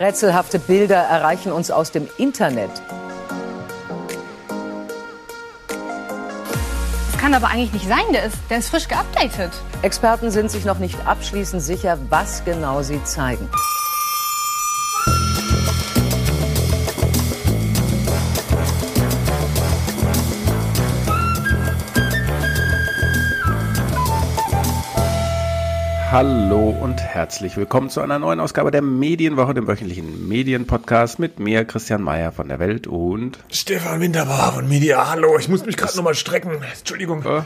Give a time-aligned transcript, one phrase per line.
[0.00, 2.70] Rätselhafte Bilder erreichen uns aus dem Internet.
[7.10, 9.50] Das kann aber eigentlich nicht sein, der ist, der ist frisch geupdatet.
[9.82, 13.48] Experten sind sich noch nicht abschließend sicher, was genau sie zeigen.
[26.18, 31.64] Hallo und herzlich willkommen zu einer neuen Ausgabe der Medienwoche, dem wöchentlichen Medienpodcast mit mir,
[31.64, 35.10] Christian Mayer von der Welt und Stefan Winterbar von Media.
[35.10, 36.60] Hallo, ich muss mich gerade nochmal strecken.
[36.76, 37.22] Entschuldigung.
[37.24, 37.42] Oh,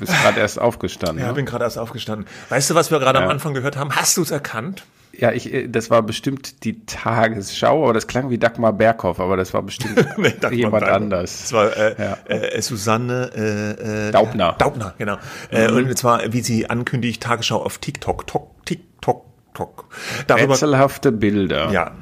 [0.00, 1.18] bist gerade erst aufgestanden.
[1.18, 1.34] Ja, ne?
[1.34, 2.26] bin gerade erst aufgestanden.
[2.48, 3.26] Weißt du, was wir gerade Ja.
[3.26, 3.94] am Anfang gehört haben?
[3.94, 4.86] Hast du es erkannt?
[5.18, 9.36] Ja, ich, äh, das war bestimmt die Tagesschau, aber das klang wie Dagmar Berghoff, aber
[9.36, 9.96] das war bestimmt
[10.40, 10.96] Dagmar jemand Berghoff.
[11.02, 11.40] anders.
[11.42, 12.18] Das war äh, Ja.
[12.26, 14.54] äh, Susanne äh, äh, Daubner.
[14.58, 15.18] Daubner, genau.
[15.50, 15.76] Äh, Mhm.
[15.88, 18.26] und zwar, wie sie ankündigt, Tagesschau auf TikTok.
[18.26, 19.86] Tok, TikTok, Tok.
[20.26, 21.70] Darüber, Rätselhafte Bilder.
[21.70, 21.92] ja.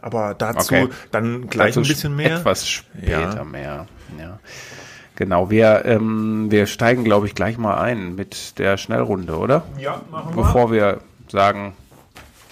[0.00, 0.88] Aber dazu Okay.
[1.10, 2.36] dann gleich Dazu ein bisschen mehr.
[2.36, 3.44] Etwas später Ja.
[3.44, 3.86] mehr.
[4.18, 4.38] Ja.
[5.16, 9.64] Genau, wir, ähm, wir steigen, glaube ich, gleich mal ein mit der Schnellrunde, oder?
[9.76, 10.42] Ja, machen wir.
[10.44, 11.74] Bevor wir sagen,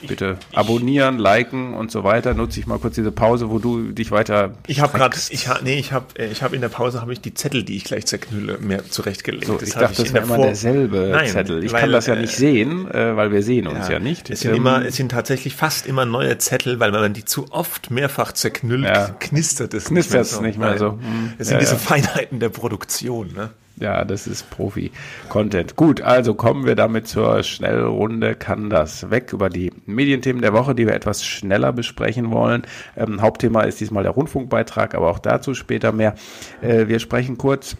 [0.06, 4.10] bitte abonnieren, liken und so weiter, nutze ich mal kurz diese Pause, wo du dich
[4.10, 7.14] weiter Ich habe gerade, ich ha, nee, ich habe, ich habe in der Pause habe
[7.14, 9.46] ich die Zettel, die ich gleich zerknülle, mehr zurechtgelegt.
[9.46, 11.64] So, Das ich habe dachte, das in wäre immer derselbe Nein, Zettel.
[11.64, 14.28] Ich weil, kann das ja äh, nicht sehen, äh, weil wir sehen uns ja, nicht.
[14.28, 17.24] Es sind Ähm, immer, es sind tatsächlich fast immer neue Zettel, weil wenn man die
[17.24, 19.08] zu oft mehrfach zerknüllt, Ja.
[19.18, 20.78] knistert es Knistert's nicht mehr Nein.
[20.78, 20.90] so.
[20.92, 21.32] Hm.
[21.38, 21.78] Es sind Ja, diese ja.
[21.78, 23.50] Feinheiten der Produktion, ne?
[23.78, 25.76] Ja, das ist Profi-Content.
[25.76, 28.34] Gut, also kommen wir damit zur Schnellrunde.
[28.34, 32.62] Kann das weg über die Medienthemen der Woche, die wir etwas schneller besprechen wollen.
[32.96, 36.14] Ähm, Hauptthema ist diesmal der Rundfunkbeitrag, aber auch dazu später mehr.
[36.62, 37.76] Äh, wir sprechen kurz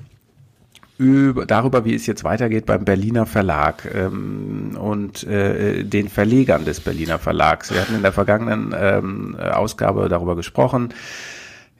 [0.98, 6.80] über, darüber, wie es jetzt weitergeht beim Berliner Verlag ähm, und äh, den Verlegern des
[6.80, 7.72] Berliner Verlags.
[7.72, 10.90] Wir hatten in der vergangenen ähm, Ausgabe darüber gesprochen.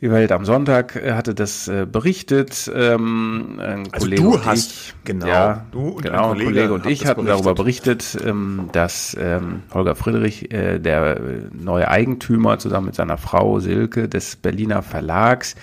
[0.02, 2.70] Die Welt am Sonntag äh, hatte das äh, berichtet.
[2.74, 6.44] Ähm, ein Also Kollege du und hast- ich, genau, ja, du und genau, ein Kollege
[6.50, 11.20] Kollege und ich hatten darüber berichtet, ähm, dass ähm, Holger Friedrich, äh, der äh,
[11.52, 15.54] neue Eigentümer, zusammen mit seiner Frau Silke des Berliner Verlags,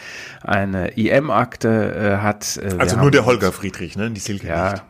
[0.41, 2.57] eine IM-Akte äh, hat.
[2.57, 4.09] Äh, wir Also nur der Holger Friedrich, ne?
[4.09, 4.83] Die Silke Ja, nicht.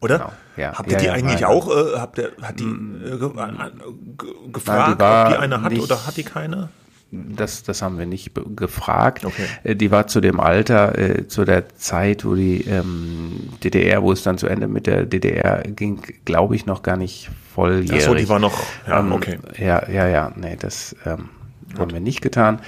[0.00, 0.18] Oder?
[0.18, 0.72] genau, ja.
[0.76, 1.50] Habt ihr Ja, die ja, eigentlich nein.
[1.50, 5.38] auch, äh, habt ihr, hat die äh, ge ge gefragt, Nein, die war ob die
[5.38, 6.68] eine hat nicht- oder hat die keine?
[7.10, 9.24] Das, das haben wir nicht gefragt.
[9.24, 9.46] Okay.
[9.64, 14.12] Äh, Die war zu dem Alter, äh, zu der Zeit, wo die ähm, DDR, wo
[14.12, 18.02] es dann zu Ende mit der DDR ging, glaube ich, noch gar nicht volljährig.
[18.02, 19.38] Ach so, die war noch, ja, Ähm, okay.
[19.56, 21.30] Ja, ja, ja, nee, das ähm,
[21.78, 22.60] haben wir nicht getan.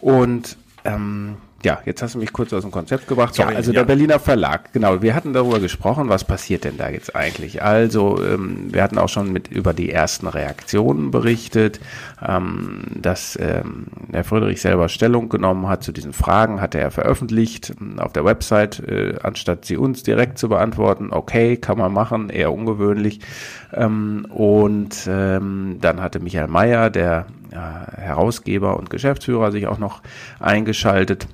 [0.00, 3.34] Und ähm, ja, jetzt hast du mich kurz aus dem Konzept gebracht.
[3.34, 3.80] Sorry, ja, also ja.
[3.80, 5.02] der Berliner Verlag, genau.
[5.02, 7.62] Wir hatten darüber gesprochen, was passiert denn da jetzt eigentlich?
[7.62, 11.80] Also, ähm, wir hatten auch schon mit über die ersten Reaktionen berichtet,
[12.24, 17.74] ähm, dass ähm, der Friedrich selber Stellung genommen hat zu diesen Fragen, hatte er veröffentlicht
[17.80, 21.08] ähm, auf der Website, äh, anstatt sie uns direkt zu beantworten.
[21.10, 23.18] Okay, kann man machen, eher ungewöhnlich.
[23.74, 27.56] Ähm, und ähm, dann hatte Michael Mayer, der äh,
[28.00, 30.02] Herausgeber und Geschäftsführer, sich auch noch
[30.38, 31.26] eingeschaltet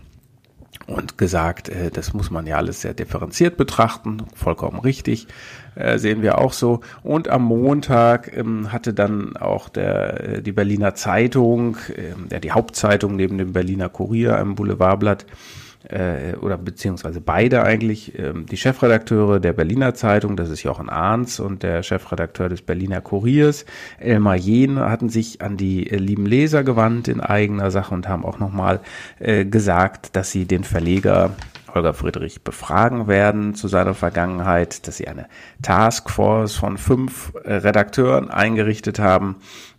[0.86, 5.26] und gesagt, äh, das muss man ja alles sehr differenziert betrachten, vollkommen richtig,
[5.74, 6.80] äh, sehen wir auch so.
[7.02, 12.52] Und am Montag ähm, hatte dann auch der, äh, die Berliner Zeitung, ähm, ja, die
[12.52, 15.26] Hauptzeitung neben dem Berliner Kurier, einem Boulevardblatt,
[15.88, 21.40] äh, oder beziehungsweise beide eigentlich, ähm, die Chefredakteure der Berliner Zeitung, das ist Jochen Arns
[21.40, 23.64] und der Chefredakteur des Berliner Kuriers,
[23.98, 28.24] Elmar Jehn, hatten sich an die äh, lieben Leser gewandt in eigener Sache und haben
[28.24, 28.80] auch nochmal
[29.18, 31.30] äh, gesagt, dass sie den Verleger
[31.74, 35.26] Holger Friedrich befragen werden zu seiner Vergangenheit, dass sie eine
[35.62, 39.36] Taskforce von fünf äh, Redakteuren eingerichtet haben,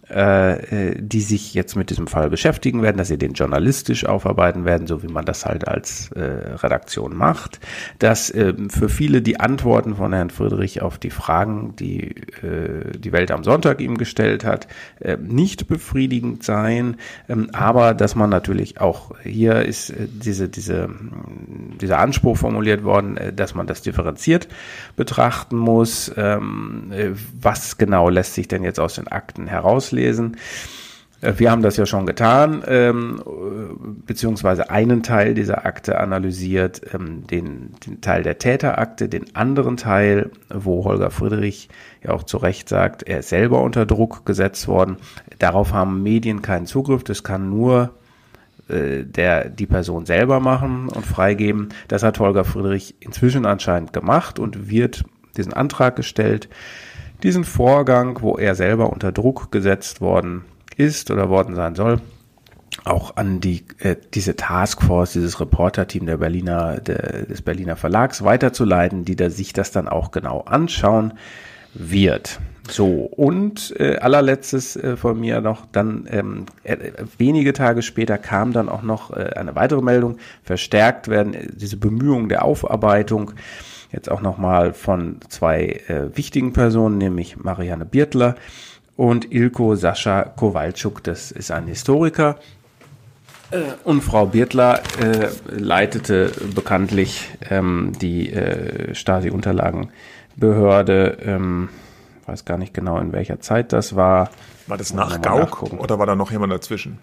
[0.08, 5.02] die sich jetzt mit diesem Fall beschäftigen werden, dass sie den journalistisch aufarbeiten werden, so
[5.02, 7.60] wie man das halt als äh, Redaktion macht,
[8.00, 12.12] dass ähm, für viele die Antworten von Herrn Friedrich auf die Fragen, die
[12.44, 14.68] äh, die Welt am Sonntag ihm gestellt hat,
[15.00, 16.98] äh, nicht befriedigend seien,
[17.28, 22.84] ähm, aber dass man natürlich auch hier ist äh, diese diese mh, dieser Anspruch formuliert
[22.84, 24.48] worden, äh, dass man das differenziert
[24.96, 26.12] betrachten muss.
[26.16, 27.12] Ähm, äh,
[27.42, 29.95] was genau lässt sich denn jetzt aus den Akten herauslesen?
[31.22, 36.82] Äh, Wir haben das ja schon getan, ähm, äh, beziehungsweise einen Teil dieser Akte analysiert,
[36.94, 41.70] ähm, den, den Teil der Täterakte, den anderen Teil, wo Holger Friedrich
[42.04, 44.98] ja auch zu Recht sagt, er ist selber unter Druck gesetzt worden.
[45.40, 47.92] Darauf haben Medien keinen Zugriff, das kann nur
[48.68, 51.70] äh, der die Person selber machen und freigeben.
[51.88, 55.04] Das hat Holger Friedrich inzwischen anscheinend gemacht und wird
[55.38, 56.50] diesen Antrag gestellt,
[57.24, 60.46] diesen Vorgang, wo er selber unter Druck gesetzt worden
[60.78, 62.02] ist oder worden sein soll,
[62.84, 69.06] auch an die äh, diese Taskforce, dieses Reporter-Team der Berliner de, des Berliner Verlags weiterzuleiten,
[69.06, 71.14] die da sich das dann auch genau anschauen
[71.74, 72.40] wird.
[72.68, 76.78] So, und äh, allerletztes äh, von mir noch, dann ähm, äh,
[77.18, 81.78] wenige Tage später kam dann auch noch äh, eine weitere Meldung, verstärkt werden äh, diese
[81.78, 83.34] Bemühungen der Aufarbeitung,
[83.96, 88.36] jetzt auch nochmal von zwei äh, wichtigen Personen, nämlich Marianne Biertler
[88.96, 92.38] und Ilko Sascha Kowalczuk, das ist ein Historiker.
[93.52, 101.70] Äh, und Frau Biertler äh, leitete bekanntlich ähm, die äh, Stasi-Unterlagenbehörde, ähm,
[102.26, 104.30] weiß gar nicht genau, in welcher Zeit das war.
[104.68, 107.00] War das nach Gauck oder war da noch jemand dazwischen?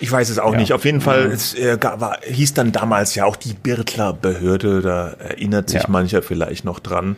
[0.00, 0.58] Ich weiß es auch ja.
[0.58, 0.72] nicht.
[0.72, 4.80] Auf jeden Fall es, äh, war, hieß dann damals ja auch die Birtler Behörde.
[4.80, 5.88] Da erinnert sich ja.
[5.88, 7.16] mancher vielleicht noch dran.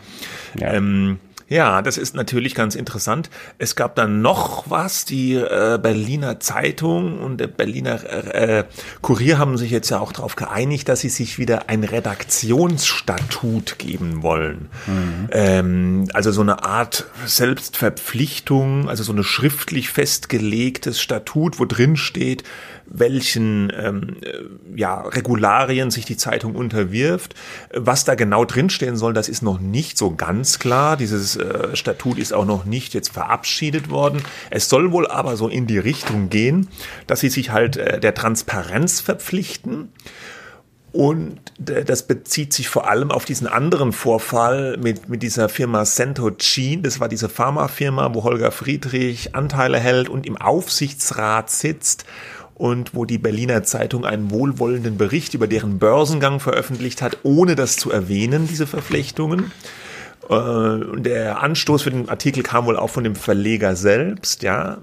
[0.58, 0.72] Ja.
[0.72, 1.18] Ähm,
[1.52, 3.28] ja, das ist natürlich ganz interessant.
[3.58, 8.02] Es gab dann noch was, die äh, Berliner Zeitung und der Berliner
[8.34, 8.64] äh,
[9.02, 14.22] Kurier haben sich jetzt ja auch darauf geeinigt, dass sie sich wieder ein Redaktionsstatut geben
[14.22, 14.70] wollen.
[14.86, 15.28] Mhm.
[15.30, 22.44] Ähm, also so eine Art Selbstverpflichtung, also so eine schriftlich festgelegtes Statut, wo drin steht,
[22.86, 27.34] welchen ähm, äh, ja, Regularien sich die Zeitung unterwirft.
[27.74, 30.96] Was da genau drinstehen soll, das ist noch nicht so ganz klar.
[30.96, 34.22] Dieses äh, Statut ist auch noch nicht jetzt verabschiedet worden.
[34.50, 36.68] Es soll wohl aber so in die Richtung gehen,
[37.06, 39.88] dass sie sich halt äh, der Transparenz verpflichten.
[40.92, 41.40] Und
[41.70, 46.82] äh, das bezieht sich vor allem auf diesen anderen Vorfall mit, mit dieser Firma Centogene.
[46.82, 52.04] Das war diese Pharmafirma, wo Holger Friedrich Anteile hält und im Aufsichtsrat sitzt
[52.54, 57.76] und wo die Berliner Zeitung einen wohlwollenden Bericht über deren Börsengang veröffentlicht hat, ohne das
[57.76, 59.52] zu erwähnen, diese Verflechtungen.
[60.28, 64.78] Äh, der Anstoß für den Artikel kam wohl auch von dem Verleger selbst, ja.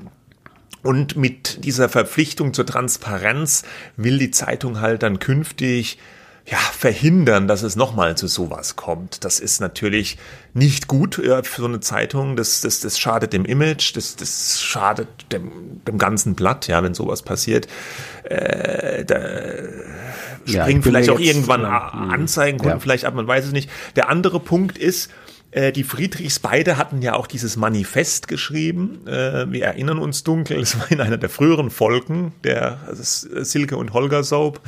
[0.81, 3.63] Und mit dieser Verpflichtung zur Transparenz
[3.97, 5.97] will die Zeitung halt dann künftig
[6.49, 9.23] ja, verhindern, dass es nochmal zu sowas kommt.
[9.23, 10.17] Das ist natürlich
[10.53, 12.35] nicht gut ja, für so eine Zeitung.
[12.35, 16.95] Das, das, das schadet dem Image, das, das schadet dem, dem ganzen Blatt, ja, wenn
[16.95, 17.67] sowas passiert.
[18.23, 19.19] Äh, da
[20.45, 22.79] springen ja, vielleicht auch irgendwann Anzeigen, ja.
[22.79, 23.69] vielleicht ab, man weiß es nicht.
[23.95, 25.11] Der andere Punkt ist,
[25.51, 29.07] äh, die Friedrichs beide hatten ja auch dieses Manifest geschrieben.
[29.07, 33.77] Äh, wir erinnern uns dunkel, es war in einer der früheren Folgen der also Silke
[33.77, 34.61] und Holger Soap,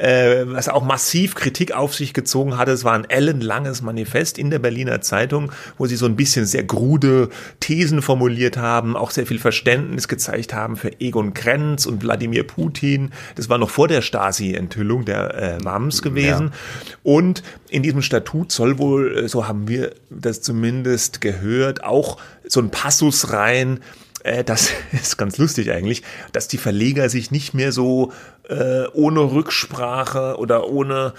[0.00, 2.72] äh, was auch massiv Kritik auf sich gezogen hatte.
[2.72, 6.64] Es war ein ellenlanges Manifest in der Berliner Zeitung, wo sie so ein bisschen sehr
[6.64, 7.28] grude
[7.60, 13.10] Thesen formuliert haben, auch sehr viel Verständnis gezeigt haben für Egon Krenz und Wladimir Putin.
[13.36, 16.46] Das war noch vor der Stasi-Enthüllung der äh, WAMS gewesen.
[16.46, 16.94] Ja.
[17.02, 22.16] Und in diesem Statut soll wohl, so haben wir das zumindest gehört, auch
[22.48, 23.80] so ein Passus rein,
[24.24, 26.02] äh, das ist ganz lustig eigentlich,
[26.32, 28.12] dass die Verleger sich nicht mehr so
[28.48, 31.14] äh, ohne Rücksprache oder ohne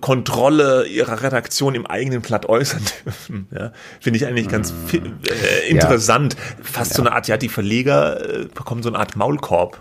[0.00, 3.48] Kontrolle ihrer Redaktion im eigenen Blatt äußern dürfen.
[3.50, 6.34] Ja, Finde ich eigentlich ganz äh, interessant.
[6.34, 6.64] Ja.
[6.64, 6.96] Fast ja.
[6.96, 9.78] so eine Art, ja, die Verleger äh, bekommen so eine Art Maulkorb,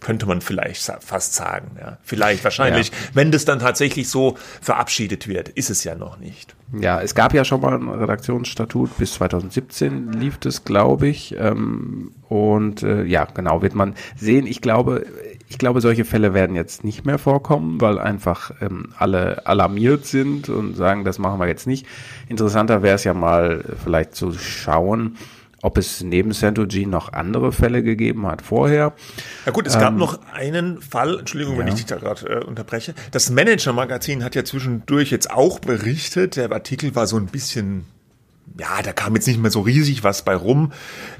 [0.00, 1.76] könnte man vielleicht fast sagen.
[1.80, 1.98] Ja.
[2.02, 2.92] Vielleicht, wahrscheinlich.
[3.12, 6.54] Wenn das dann tatsächlich so verabschiedet wird, ist es ja noch nicht.
[6.78, 11.34] Ja, es gab ja schon mal ein Redaktionsstatut, bis 2017 lief das, glaube ich.
[11.38, 14.46] Ähm, und äh, ja, genau, wird man sehen.
[14.46, 15.06] Ich glaube,
[15.48, 20.48] ich glaube, solche Fälle werden jetzt nicht mehr vorkommen, weil einfach ähm, alle alarmiert sind
[20.48, 21.86] und sagen, das machen wir jetzt nicht.
[22.28, 25.16] Interessanter wäre es ja mal vielleicht zu schauen,
[25.62, 28.92] ob es neben Centogene noch andere Fälle gegeben hat vorher.
[29.46, 31.60] Ja gut, es ähm, gab noch einen Fall, Entschuldigung, ja.
[31.60, 32.94] wenn ich dich da gerade äh, unterbreche.
[33.10, 37.86] Das Manager-Magazin hat ja zwischendurch jetzt auch berichtet, der Artikel war so ein bisschen
[38.58, 40.72] ja, da kam jetzt nicht mehr so riesig was bei rum.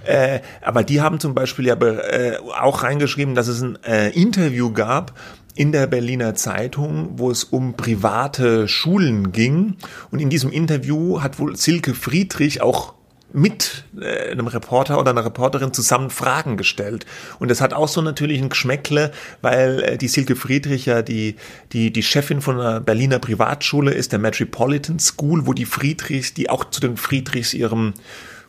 [0.05, 4.73] Äh, aber die haben zum Beispiel ja äh, auch reingeschrieben, dass es ein äh, Interview
[4.73, 5.19] gab
[5.55, 9.77] in der Berliner Zeitung, wo es um private Schulen ging.
[10.11, 12.95] Und in diesem Interview hat wohl Silke Friedrich auch
[13.33, 17.05] mit äh, einem Reporter oder einer Reporterin zusammen Fragen gestellt.
[17.39, 21.37] Und das hat auch so natürlich ein Geschmäckle, weil äh, die Silke Friedrich ja die,
[21.73, 26.49] die, die Chefin von einer Berliner Privatschule ist, der Metropolitan School, wo die Friedrichs, die
[26.49, 27.93] auch zu den Friedrichs ihrem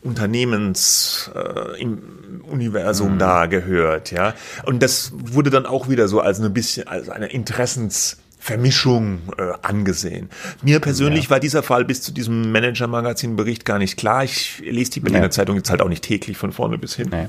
[0.01, 3.19] Unternehmens äh, im Universum mhm.
[3.19, 4.33] da gehört, ja.
[4.65, 9.51] Und das wurde dann auch wieder so als ein bisschen als eine Interessens Vermischung äh,
[9.61, 10.29] angesehen.
[10.63, 11.29] Mir persönlich ja.
[11.31, 14.23] war dieser Fall bis zu diesem Manager-Magazin-Bericht gar nicht klar.
[14.23, 15.29] Ich lese die Berliner ja.
[15.29, 17.09] Zeitung jetzt halt auch nicht täglich von vorne bis hin.
[17.11, 17.27] Nee.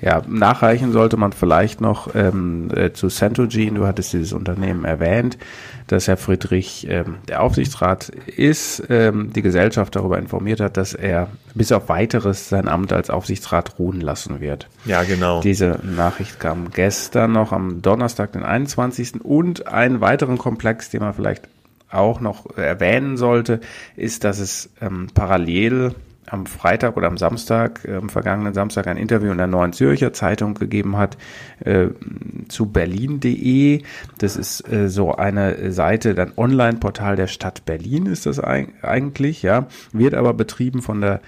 [0.00, 3.78] Ja, nachreichen sollte man vielleicht noch ähm, äh, zu Centogene.
[3.78, 5.36] Du hattest dieses Unternehmen erwähnt,
[5.86, 11.28] dass Herr Friedrich ähm, der Aufsichtsrat ist, ähm, die Gesellschaft darüber informiert hat, dass er
[11.54, 14.68] bis auf weiteres sein Amt als Aufsichtsrat ruhen lassen wird.
[14.84, 15.40] Ja, genau.
[15.40, 19.24] Diese Nachricht kam gestern noch am Donnerstag, den 21.
[19.24, 21.48] Und einen weiteren Komplex, den man vielleicht
[21.90, 23.60] auch noch erwähnen sollte,
[23.96, 25.94] ist, dass es ähm, parallel
[26.30, 30.12] am Freitag oder am Samstag, äh, am vergangenen Samstag ein Interview in der Neuen Zürcher
[30.12, 31.16] Zeitung gegeben hat
[31.60, 31.88] äh,
[32.48, 33.82] zu berlin.de.
[34.18, 39.66] Das ist äh, so eine Seite, ein Online-Portal der Stadt Berlin ist das eigentlich, ja,
[39.92, 41.20] wird aber betrieben von der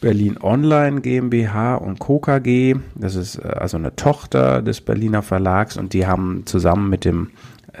[0.00, 2.20] Berlin Online GmbH und Co.
[2.20, 2.76] KG.
[2.94, 7.30] Das ist äh, also eine Tochter des Berliner Verlags und die haben zusammen mit dem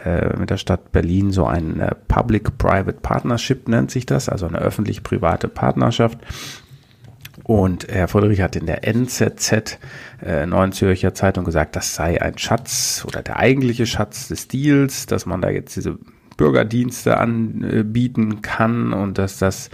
[0.04, 4.58] äh, mit der Stadt Berlin so ein äh, Public-Private Partnership nennt sich das, also eine
[4.58, 6.18] öffentlich-private Partnerschaft.
[7.44, 9.78] Und Herr Friedrich hat in der NZZ,
[10.22, 15.06] äh, Neuen Zürcher Zeitung, gesagt, das sei ein Schatz oder der eigentliche Schatz des Deals,
[15.06, 15.98] dass man da jetzt diese
[16.36, 19.70] Bürgerdienste anbieten kann und dass das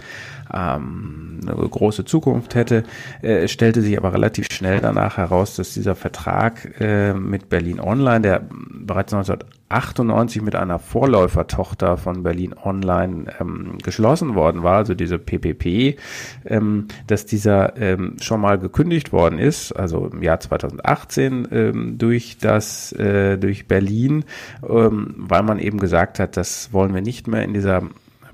[0.53, 2.83] ähm, eine große Zukunft hätte.
[3.21, 8.21] Äh, stellte sich aber relativ schnell danach heraus, dass dieser Vertrag äh, mit Berlin Online,
[8.21, 15.17] der bereits 1998 mit einer Vorläufertochter von Berlin Online ähm, geschlossen worden war, also diese
[15.17, 15.97] PPP,
[16.45, 22.37] ähm, dass dieser ähm, schon mal gekündigt worden ist, also im Jahr 2018 ähm, durch
[22.39, 24.25] das äh, durch Berlin,
[24.67, 27.83] ähm, weil man eben gesagt hat, das wollen wir nicht mehr in dieser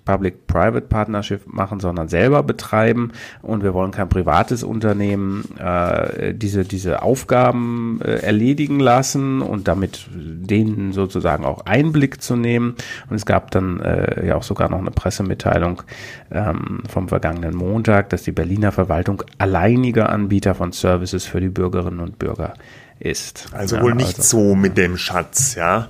[0.05, 3.12] Public-Private Partnership machen, sondern selber betreiben.
[3.41, 10.08] Und wir wollen kein privates Unternehmen äh, diese, diese Aufgaben äh, erledigen lassen und damit
[10.12, 12.75] denen sozusagen auch Einblick zu nehmen.
[13.10, 15.84] Und es gab dann äh, ja auch sogar noch eine Pressemitteilung
[16.31, 22.00] ähm, vom vergangenen Montag, dass die Berliner Verwaltung alleiniger Anbieter von Services für die Bürgerinnen
[22.00, 22.53] und Bürger
[23.01, 23.48] ist.
[23.51, 24.38] Also ja, wohl nicht also.
[24.38, 25.89] so mit dem Schatz, ja.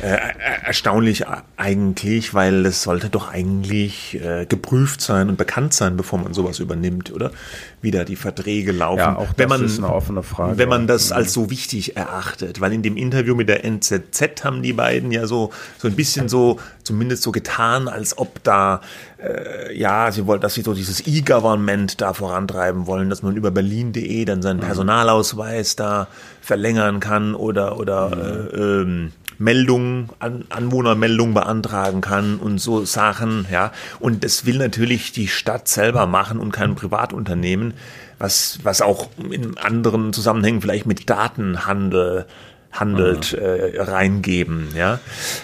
[0.00, 0.18] Äh,
[0.64, 1.24] erstaunlich
[1.56, 6.60] eigentlich, weil es sollte doch eigentlich äh, geprüft sein und bekannt sein, bevor man sowas
[6.60, 7.32] übernimmt, oder?
[7.82, 9.00] Wie da die Verträge laufen.
[9.00, 10.56] Ja, auch wenn man, ist eine offene Frage.
[10.56, 14.62] Wenn man das als so wichtig erachtet, weil in dem Interview mit der NZZ haben
[14.62, 18.82] die beiden ja so, so ein bisschen so, zumindest so getan, als ob da,
[19.18, 23.50] äh, ja, sie wollen, dass sie so dieses E-Government da vorantreiben wollen, dass man über
[23.50, 24.66] berlin.de dann seinen mhm.
[24.66, 26.06] Personalausweis da
[26.40, 28.22] verlängern kann oder, oder mhm.
[28.22, 29.12] äh, ähm,
[29.42, 33.72] Meldungen, An Anwohnermeldungen beantragen kann und so Sachen, ja.
[34.00, 37.74] Und das will natürlich die Stadt selber machen und kein Privatunternehmen,
[38.18, 42.26] was, was auch in anderen Zusammenhängen vielleicht mit Datenhandel
[42.72, 44.68] handelt, äh, reingeben.
[44.74, 44.98] Ja,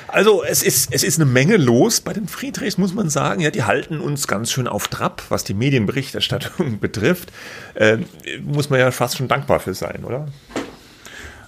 [0.08, 3.42] also es ist es ist eine Menge los bei den Friedrichs, muss man sagen.
[3.42, 7.30] Ja, die halten uns ganz schön auf Trab, was die Medienberichterstattung betrifft.
[7.74, 7.98] Äh,
[8.42, 10.26] muss man ja fast schon dankbar für sein, oder?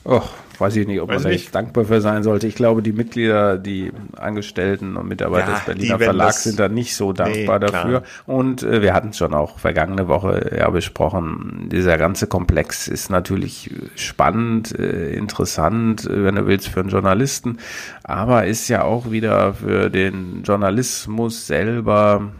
[0.05, 0.23] Oh,
[0.59, 2.47] weiß ich nicht, ob weiß man da dankbar für sein sollte.
[2.47, 6.97] Ich glaube, die Mitglieder, die Angestellten und Mitarbeiter ja, des Berliner Verlags sind da nicht
[6.97, 8.03] so dankbar nee, dafür.
[8.27, 11.69] Und äh, wir hatten es schon auch vergangene Woche ja besprochen.
[11.71, 17.59] Dieser ganze Komplex ist natürlich spannend, äh, interessant, äh, wenn du willst, für einen Journalisten,
[18.03, 22.31] aber ist ja auch wieder für den Journalismus selber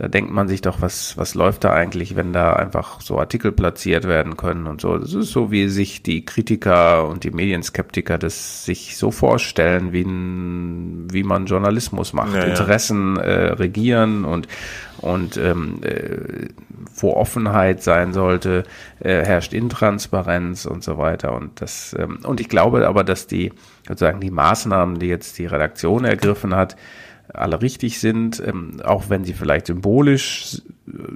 [0.00, 3.52] da denkt man sich doch, was, was läuft da eigentlich, wenn da einfach so Artikel
[3.52, 4.96] platziert werden können und so.
[4.96, 10.06] Das ist so, wie sich die Kritiker und die Medienskeptiker das sich so vorstellen, wie,
[11.12, 12.34] wie man Journalismus macht.
[12.34, 14.48] Ja, Interessen äh, regieren und,
[15.02, 16.48] und ähm, äh,
[16.96, 18.62] wo Offenheit sein sollte,
[19.00, 21.34] äh, herrscht Intransparenz und so weiter.
[21.34, 23.52] Und das, ähm, und ich glaube aber, dass die
[23.86, 26.76] sozusagen die Maßnahmen, die jetzt die Redaktion ergriffen hat,
[27.34, 30.62] alle richtig sind, ähm, auch wenn sie vielleicht symbolisch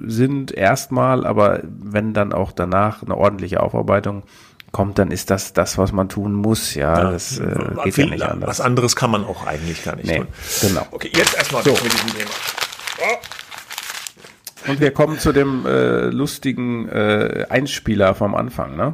[0.05, 4.23] sind erstmal, aber wenn dann auch danach eine ordentliche Aufarbeitung
[4.71, 6.75] kommt, dann ist das das, was man tun muss.
[6.75, 7.45] Ja, ja das äh,
[7.83, 8.49] geht ja nicht anders.
[8.49, 10.27] Was anderes kann man auch eigentlich gar nicht nee, tun.
[10.61, 10.85] Genau.
[10.91, 11.71] Okay, jetzt erstmal so.
[11.71, 12.31] mit diesem Thema.
[13.01, 13.15] Oh.
[14.67, 18.93] Und wir kommen zu dem äh, lustigen äh, Einspieler vom Anfang, ne?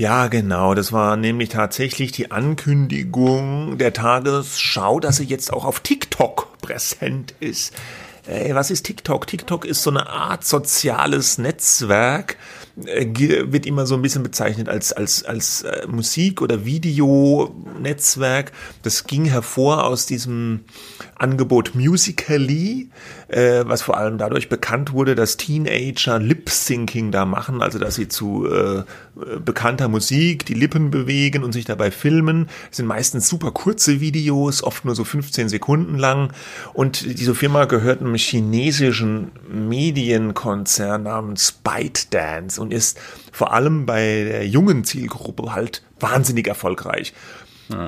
[0.00, 0.72] Ja, genau.
[0.72, 7.34] Das war nämlich tatsächlich die Ankündigung der Tagesschau, dass sie jetzt auch auf TikTok präsent
[7.38, 7.74] ist.
[8.26, 9.26] Ey, was ist TikTok?
[9.26, 14.92] TikTok ist so eine Art soziales Netzwerk, äh, wird immer so ein bisschen bezeichnet als,
[14.92, 18.52] als, als äh, Musik- oder Videonetzwerk.
[18.82, 20.60] Das ging hervor aus diesem
[21.16, 22.88] Angebot Musically,
[23.28, 28.08] äh, was vor allem dadurch bekannt wurde, dass Teenager Lip-Syncing da machen, also dass sie
[28.08, 28.84] zu äh,
[29.44, 32.48] bekannter Musik die Lippen bewegen und sich dabei filmen.
[32.68, 36.32] Das sind meistens super kurze Videos, oft nur so 15 Sekunden lang.
[36.72, 42.98] Und diese Firma gehört einem chinesischen Medienkonzern namens ByteDance und ist
[43.32, 47.12] vor allem bei der jungen Zielgruppe halt wahnsinnig erfolgreich.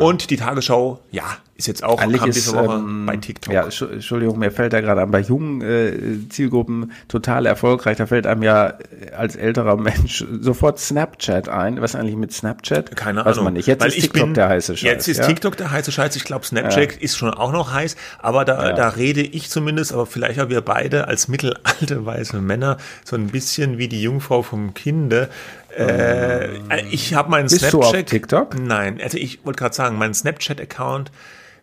[0.01, 1.25] Und die Tagesschau, ja,
[1.57, 3.53] Ist jetzt auch Eigentlich ist, diese Woche ähm, bei TikTok.
[3.55, 8.07] Ja, Entschu- Entschuldigung, mir fällt da gerade an, bei jungen äh, Zielgruppen total erfolgreich, da
[8.07, 11.81] fällt einem ja äh, als älterer Mensch sofort Snapchat ein.
[11.81, 12.97] Was eigentlich mit Snapchat?
[12.97, 13.45] Keine Weiß Ahnung.
[13.45, 13.67] man nicht.
[13.67, 14.83] Jetzt Weil ist ich TikTok bin, der heiße Scheiß.
[14.91, 15.27] Jetzt ist ja?
[15.27, 16.17] TikTok der heiße Scheiß.
[16.17, 17.97] Ich glaube, Snapchat ist schon auch noch heiß.
[18.19, 18.73] Aber da, Ja.
[18.75, 23.29] da rede ich zumindest, aber vielleicht auch wir beide als mittelalte weiße Männer so ein
[23.29, 25.29] bisschen wie die Jungfrau vom Kinde.
[25.77, 28.05] Äh, ich habe meinen Bist du Snapchat.
[28.05, 28.59] auf TikTok?
[28.61, 31.11] Nein, also ich wollte gerade sagen, mein Snapchat-Account,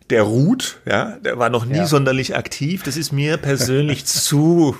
[0.09, 1.85] der ruht, ja, der war noch nie Ja.
[1.85, 2.81] sonderlich aktiv.
[2.83, 4.75] Das ist mir persönlich zu,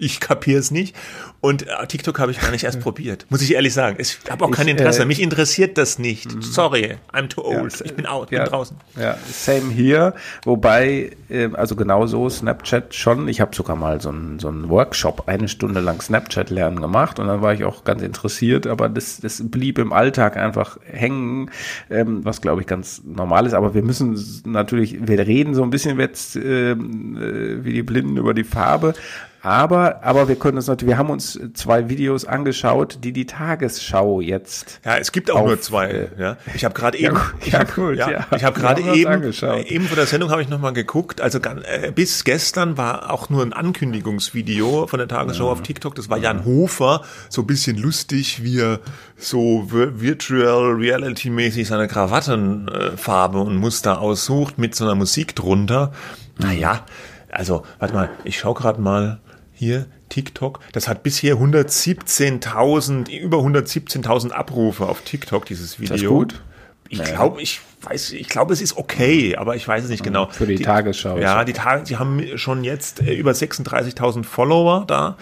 [0.00, 0.96] ich kapiere es nicht.
[1.40, 3.96] Und äh, TikTok habe ich gar nicht erst probiert, muss ich ehrlich sagen.
[3.98, 5.02] Ich habe auch kein Ich, Interesse.
[5.02, 6.30] äh, Mich interessiert das nicht.
[6.42, 7.80] Sorry, I'm too old.
[7.84, 8.76] ich bin out, ja, bin draußen.
[9.00, 10.14] Ja, same hier.
[10.44, 13.28] Wobei, äh, also genauso Snapchat schon.
[13.28, 17.18] Ich habe sogar mal so einen so einen Workshop, eine Stunde lang Snapchat lernen gemacht
[17.18, 21.50] und dann war ich auch ganz interessiert, aber das, das blieb im Alltag einfach hängen,
[21.90, 23.54] ähm, was glaube ich ganz normal ist.
[23.54, 28.16] Aber wir müssen natürlich, wir reden so ein bisschen jetzt ähm, äh, wie die Blinden
[28.16, 28.94] über die Farbe.
[29.42, 34.20] Aber, aber wir können uns natürlich, wir haben uns zwei Videos angeschaut, die die Tagesschau
[34.20, 35.86] jetzt Ja, es gibt auch Auf, nur zwei.
[35.88, 36.36] äh, ja.
[36.54, 38.26] Ich habe gerade ja, eben, ich ja, hab, gut, ja, ja.
[38.36, 41.22] ich habe Wir gerade eben, äh, eben vor der Sendung habe ich noch mal geguckt.
[41.22, 45.94] Also äh, bis gestern war auch nur ein Ankündigungsvideo von der Tagesschau auf TikTok.
[45.94, 48.80] Das war Jan Hofer, so ein bisschen lustig, wie er
[49.16, 55.92] so vi- virtual reality mäßig seine Krawattenfarbe und Muster aussucht mit so einer Musik drunter.
[56.38, 56.84] Naja,
[57.30, 59.20] also warte mal, ich schaue gerade mal
[59.60, 60.60] hier TikTok.
[60.72, 65.96] Das hat bisher 117.000, über 117.000 Abrufe auf TikTok, dieses Video.
[65.96, 66.42] das gut?
[66.88, 70.28] Ich glaube, ich weiß, ich glaube, es ist okay, aber ich weiß es nicht genau.
[70.30, 74.84] Für die Tagesschau ist Ja, die Tage, die haben schon jetzt äh, über 36.000 Follower
[74.86, 75.16] da.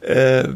[0.00, 0.48] Äh,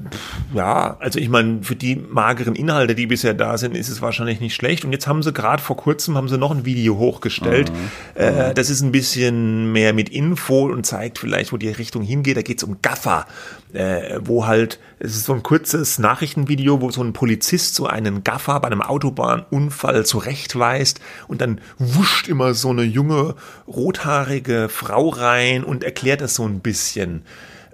[0.54, 4.40] ja, also ich meine, für die mageren Inhalte, die bisher da sind, ist es wahrscheinlich
[4.40, 4.84] nicht schlecht.
[4.84, 7.70] Und jetzt haben sie gerade vor kurzem haben sie noch ein Video hochgestellt.
[7.70, 8.22] Mhm.
[8.22, 12.36] Äh, das ist ein bisschen mehr mit Info und zeigt vielleicht, wo die Richtung hingeht.
[12.38, 13.26] Da geht es um Gaffer,
[13.74, 18.24] äh, wo halt, es ist so ein kurzes Nachrichtenvideo, wo so ein Polizist so einen
[18.24, 21.00] Gaffer bei einem Autobahnunfall zurechtweist
[21.34, 23.34] und dann wuscht immer so eine junge,
[23.66, 27.24] rothaarige Frau rein und erklärt es so ein bisschen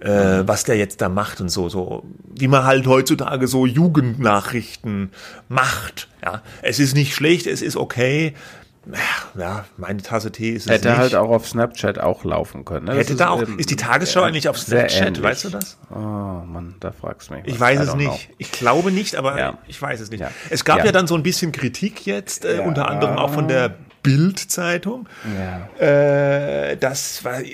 [0.00, 5.10] äh, was der jetzt da macht und so, so, wie man halt heutzutage so Jugendnachrichten
[5.48, 6.08] macht.
[6.24, 8.34] Ja, es ist nicht schlecht, es ist okay.
[9.38, 10.98] Ja, meine Tasse Tee ist es Hätte nicht.
[10.98, 12.86] halt auch auf Snapchat auch laufen können.
[12.86, 12.94] Ne?
[12.94, 15.78] Hätte da auch, ist die Tagesschau äh, eigentlich auf Snapchat, weißt du das?
[15.90, 17.44] Oh Mann, da fragst du mich.
[17.46, 17.60] Ich was.
[17.60, 18.08] weiß I es nicht.
[18.28, 18.34] know.
[18.38, 19.58] Ich glaube nicht, aber Ja.
[19.68, 20.20] ich weiß es nicht.
[20.20, 20.30] Ja.
[20.48, 20.86] Es gab ja.
[20.86, 20.92] Ja.
[20.92, 25.08] dann so ein bisschen Kritik jetzt, äh, unter anderem auch von der Bild-Zeitung,
[25.78, 25.84] Ja.
[25.84, 26.76] äh,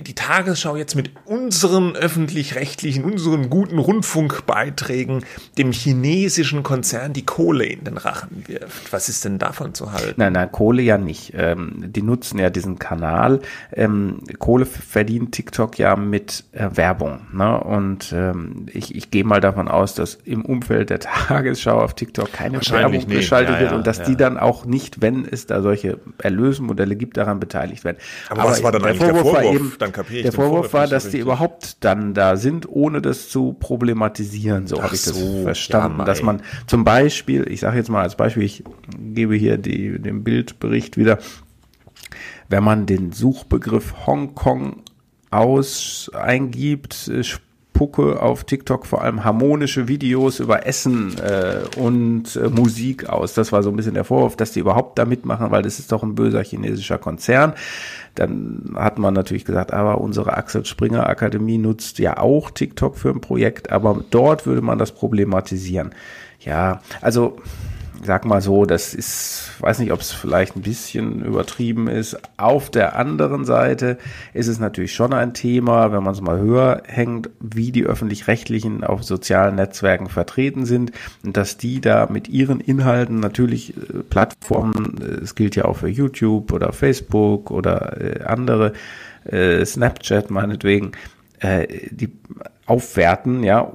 [0.02, 5.24] die Tagesschau jetzt mit unseren öffentlich-rechtlichen, unseren guten Rundfunkbeiträgen
[5.58, 8.92] dem chinesischen Konzern die Kohle in den Rachen wirft.
[8.92, 10.14] Was ist denn davon zu halten?
[10.16, 11.32] Nein, nein, Kohle ja nicht.
[11.36, 13.40] Ähm, die nutzen ja diesen Kanal.
[13.72, 17.20] Ähm, Kohle verdient TikTok ja mit äh, Werbung.
[17.32, 17.58] Ne?
[17.60, 22.32] Und ähm, ich, ich gehe mal davon aus, dass im Umfeld der Tagesschau auf TikTok
[22.32, 25.62] keine Werbung geschaltet Ja, wird ja, und dass die dann auch nicht, wenn es da
[25.62, 25.98] solche
[26.36, 27.98] Erlösmodelle gibt, daran beteiligt werden.
[28.28, 29.78] Aber was war dann eigentlich der war Vorwurf?
[29.78, 31.22] Dann kapiere ich der Vorwurf Vorwurf war, dass die richtig.
[31.22, 34.66] überhaupt dann da sind, ohne das zu problematisieren.
[34.66, 38.02] So habe ich das so, verstanden, ja, dass man zum Beispiel, ich sage jetzt mal
[38.02, 38.64] als Beispiel, ich
[38.98, 41.18] gebe hier die, den Bildbericht wieder,
[42.48, 44.82] wenn man den Suchbegriff Hongkong
[45.30, 47.24] aus eingibt, äh,
[47.76, 53.34] spucke auf TikTok vor allem harmonische Videos über Essen äh, und äh, Musik aus.
[53.34, 55.92] Das war so ein bisschen der Vorwurf, dass die überhaupt da mitmachen, weil das ist
[55.92, 57.52] doch ein böser chinesischer Konzern.
[58.14, 63.10] Dann hat man natürlich gesagt, aber unsere Axel Springer Akademie nutzt ja auch TikTok für
[63.10, 65.94] ein Projekt, aber dort würde man das problematisieren.
[66.40, 67.36] Ja, also
[68.06, 72.16] sag mal so, das ist, weiß nicht, ob es vielleicht ein bisschen übertrieben ist.
[72.36, 73.98] Auf der anderen Seite
[74.32, 78.84] ist es natürlich schon ein Thema, wenn man es mal höher hängt, wie die öffentlich-rechtlichen
[78.84, 80.92] auf sozialen Netzwerken vertreten sind
[81.24, 85.76] und dass die da mit ihren Inhalten natürlich äh, Plattformen, äh, es gilt ja auch
[85.78, 88.72] für YouTube oder Facebook oder äh, andere,
[89.28, 90.92] Snapchat meinetwegen,
[91.40, 92.12] äh, die
[92.66, 93.70] aufwerten, ja,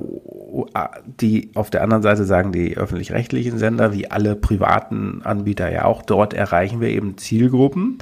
[1.06, 6.02] die auf der anderen Seite sagen die öffentlich-rechtlichen Sender, wie alle privaten Anbieter ja auch,
[6.02, 8.00] dort erreichen wir eben Zielgruppen,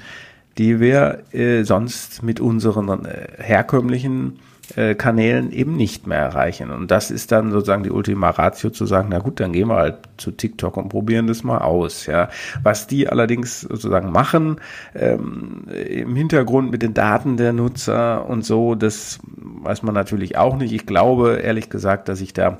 [0.57, 4.39] die wir äh, sonst mit unseren äh, herkömmlichen
[4.75, 6.71] äh, Kanälen eben nicht mehr erreichen.
[6.71, 9.77] Und das ist dann sozusagen die Ultima Ratio zu sagen, na gut, dann gehen wir
[9.77, 12.05] halt zu TikTok und probieren das mal aus.
[12.05, 12.29] Ja,
[12.63, 14.57] was die allerdings sozusagen machen
[14.95, 20.57] ähm, im Hintergrund mit den Daten der Nutzer und so, das weiß man natürlich auch
[20.57, 20.73] nicht.
[20.73, 22.59] Ich glaube ehrlich gesagt, dass ich da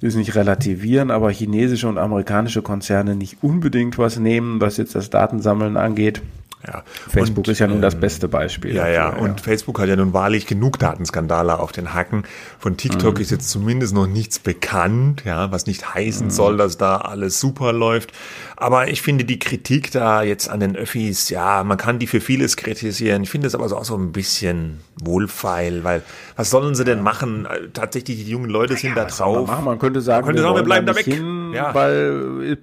[0.00, 5.10] will nicht relativieren, aber chinesische und amerikanische Konzerne nicht unbedingt was nehmen, was jetzt das
[5.10, 6.22] Datensammeln angeht.
[6.66, 6.82] Ja.
[7.08, 8.74] Facebook und, ist ja nun das ähm, beste Beispiel.
[8.74, 9.42] Ja, ja, und ja.
[9.42, 12.24] Facebook hat ja nun wahrlich genug Datenskandale auf den Hacken.
[12.58, 13.20] Von TikTok mhm.
[13.22, 16.30] ist jetzt zumindest noch nichts bekannt, ja, was nicht heißen mhm.
[16.30, 18.12] soll, dass da alles super läuft.
[18.60, 22.20] Aber ich finde die Kritik da jetzt an den Öffis, ja, man kann die für
[22.20, 23.22] vieles kritisieren.
[23.22, 26.02] Ich finde es aber auch so ein bisschen wohlfeil, weil
[26.36, 27.48] was sollen sie denn machen?
[27.72, 29.48] Tatsächlich, die jungen Leute sind ja, da drauf.
[29.48, 31.06] Man, man, könnte sagen, man könnte sagen wir bleiben da weg.
[31.06, 31.74] Hin, ja.
[31.74, 32.58] weil,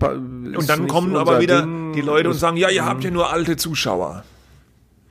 [0.56, 3.34] und dann kommen aber wieder Ding, die Leute und sagen, ja, ihr habt ja nur
[3.34, 4.24] alte Zuschauer.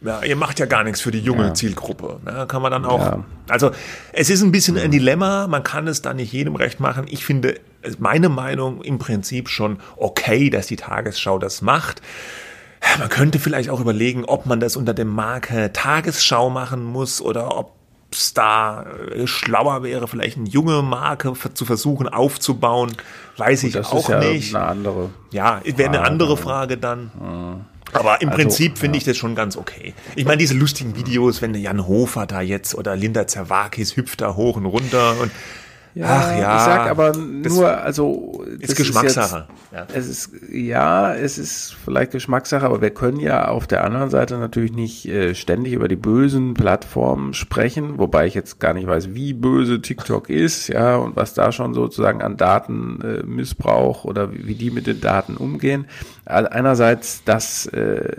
[0.02, 1.54] Ja, ihr macht ja gar nichts für die junge ja.
[1.54, 2.20] Zielgruppe.
[2.26, 3.00] Ja, kann man dann auch.
[3.00, 3.24] Ja.
[3.48, 3.72] Also
[4.12, 5.48] es ist ein bisschen ein Dilemma.
[5.48, 7.06] Man kann es da nicht jedem recht machen.
[7.08, 7.56] Ich finde,
[7.98, 12.02] meine Meinung im Prinzip schon okay, dass die Tagesschau das macht.
[12.98, 17.56] Man könnte vielleicht auch überlegen, ob man das unter dem Marke Tagesschau machen muss oder
[17.56, 17.72] ob
[18.12, 22.96] es da äh, schlauer wäre, vielleicht eine junge Marke zu versuchen aufzubauen.
[23.36, 24.54] Weiß ich das auch ja nicht.
[24.54, 25.10] Eine andere.
[25.32, 27.10] Ja, wäre eine andere Frage dann.
[27.20, 27.60] Ja.
[27.92, 29.00] Aber im also, Prinzip finde ja.
[29.00, 29.94] ich das schon ganz okay.
[30.16, 34.34] Ich meine, diese lustigen Videos, wenn Jan Hofer da jetzt oder Linda Zerwakis hüpft da
[34.34, 35.30] hoch und runter und
[35.96, 36.56] ja, Ach ja.
[36.56, 38.44] Ich sag aber nur, also.
[38.60, 39.46] Ist Geschmackssache.
[39.48, 39.86] Ist jetzt, ja.
[39.94, 44.36] Es ist, ja, es ist vielleicht Geschmackssache, aber wir können ja auf der anderen Seite
[44.36, 49.14] natürlich nicht äh, ständig über die bösen Plattformen sprechen, wobei ich jetzt gar nicht weiß,
[49.14, 54.48] wie böse TikTok ist, ja, und was da schon sozusagen an Datenmissbrauch äh, oder wie,
[54.48, 55.86] wie die mit den Daten umgehen.
[56.26, 58.12] Also einerseits, dass äh,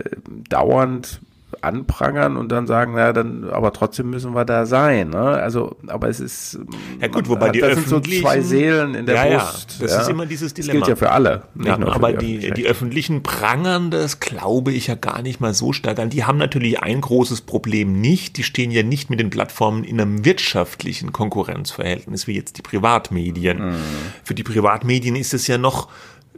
[0.48, 1.20] dauernd
[1.62, 5.10] anprangern und dann sagen, na dann, aber trotzdem müssen wir da sein.
[5.10, 5.18] Ne?
[5.18, 6.58] Also, aber es ist,
[7.00, 9.76] ja gut, wobei die das sind so zwei Seelen in der ja, Brust.
[9.78, 10.00] Ja, das ja.
[10.02, 10.80] ist immer dieses Dilemma.
[10.80, 11.42] Das gilt ja für alle.
[11.62, 15.72] Ja, aber die, die, die öffentlichen prangern das, glaube ich ja gar nicht mal so
[15.72, 16.10] stark an.
[16.10, 18.36] Die haben natürlich ein großes Problem nicht.
[18.36, 23.70] Die stehen ja nicht mit den Plattformen in einem wirtschaftlichen Konkurrenzverhältnis wie jetzt die Privatmedien.
[23.70, 23.76] Mhm.
[24.24, 25.88] Für die Privatmedien ist es ja noch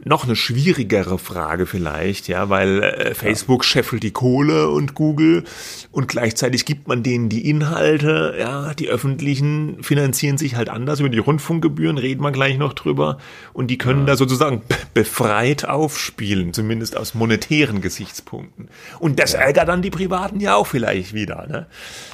[0.03, 5.43] noch eine schwierigere Frage vielleicht, ja, weil äh, Facebook scheffelt die Kohle und Google
[5.91, 11.09] und gleichzeitig gibt man denen die Inhalte, ja, die öffentlichen finanzieren sich halt anders über
[11.09, 13.17] die Rundfunkgebühren, reden wir gleich noch drüber
[13.53, 14.07] und die können ja.
[14.07, 18.69] da sozusagen befreit aufspielen, zumindest aus monetären Gesichtspunkten.
[18.99, 19.39] Und das ja.
[19.39, 21.67] ärgert dann die Privaten ja auch vielleicht wieder, ne?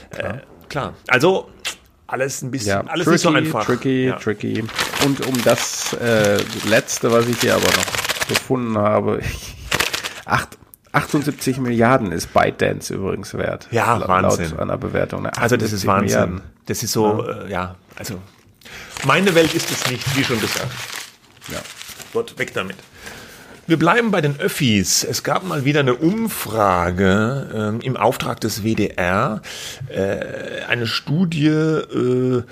[0.09, 0.93] Äh, klar.
[1.07, 1.49] Also
[2.07, 3.65] alles ein bisschen, ja, alles tricky, nicht so einfach.
[3.65, 4.15] Tricky, ja.
[4.15, 4.63] tricky.
[5.05, 9.21] Und um das äh, letzte, was ich hier aber noch gefunden habe,
[10.25, 10.57] acht,
[10.93, 13.67] 78 Milliarden ist ByteDance übrigens wert.
[13.71, 14.51] Ja, laut, Wahnsinn.
[14.51, 15.25] Laut einer Bewertung.
[15.27, 16.05] Also das ist Wahnsinn.
[16.05, 16.41] Milliarden.
[16.65, 17.43] Das ist so, ja.
[17.43, 18.19] Äh, ja, also
[19.05, 20.71] meine Welt ist es nicht, wie schon gesagt.
[21.49, 21.59] Ja.
[22.13, 22.77] Gott, weg damit.
[23.67, 25.03] Wir bleiben bei den Öffis.
[25.03, 29.41] Es gab mal wieder eine Umfrage äh, im Auftrag des WDR,
[29.89, 32.43] äh, eine Studie, äh,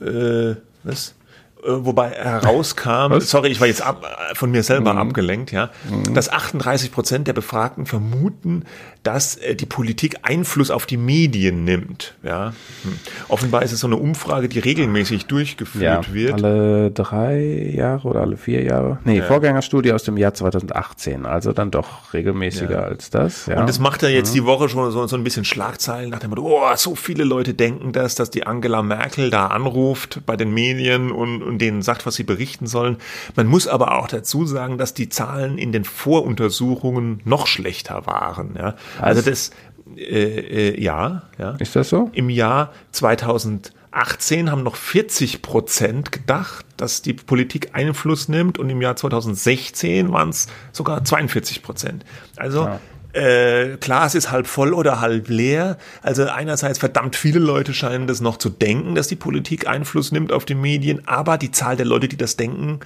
[0.00, 1.16] äh, was?
[1.64, 3.30] Äh, wobei herauskam, Was?
[3.30, 5.00] sorry, ich war jetzt ab, von mir selber mhm.
[5.00, 6.14] abgelenkt, ja, mhm.
[6.14, 8.64] dass 38 Prozent der Befragten vermuten,
[9.04, 12.14] dass äh, die Politik Einfluss auf die Medien nimmt.
[12.22, 12.52] Ja.
[12.82, 12.98] Hm.
[13.28, 16.32] Offenbar ist es so eine Umfrage, die regelmäßig durchgeführt ja, wird.
[16.32, 18.98] Alle drei Jahre oder alle vier Jahre?
[19.04, 19.24] Nee, ja.
[19.24, 22.82] Vorgängerstudie aus dem Jahr 2018, also dann doch regelmäßiger ja.
[22.82, 23.46] als das.
[23.46, 23.60] Ja.
[23.60, 24.34] Und das macht ja jetzt mhm.
[24.34, 27.52] die Woche schon so, so ein bisschen Schlagzeilen nach dem Motto, oh, so viele Leute
[27.52, 32.06] denken das, dass die Angela Merkel da anruft bei den Medien und, und denen sagt,
[32.06, 32.96] was sie berichten sollen.
[33.36, 38.54] Man muss aber auch dazu sagen, dass die Zahlen in den Voruntersuchungen noch schlechter waren.
[38.56, 38.74] Ja.
[39.00, 39.50] Also das,
[39.96, 41.52] äh, äh, ja, ja.
[41.58, 42.10] Ist das so?
[42.12, 48.80] Im Jahr 2018 haben noch 40 Prozent gedacht, dass die Politik Einfluss nimmt und im
[48.80, 52.04] Jahr 2016 waren es sogar 42 Prozent.
[52.36, 52.80] Also ja.
[53.14, 55.78] Äh, Glas ist halb voll oder halb leer.
[56.02, 60.32] Also einerseits verdammt viele Leute scheinen das noch zu denken, dass die Politik Einfluss nimmt
[60.32, 62.80] auf die Medien, aber die Zahl der Leute, die das denken,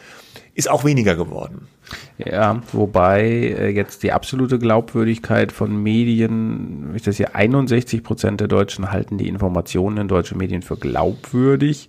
[0.58, 1.68] ist auch weniger geworden.
[2.18, 8.48] Ja, wobei äh, jetzt die absolute Glaubwürdigkeit von Medien, ich das hier 61 Prozent der
[8.48, 11.88] Deutschen halten die Informationen in deutschen Medien für glaubwürdig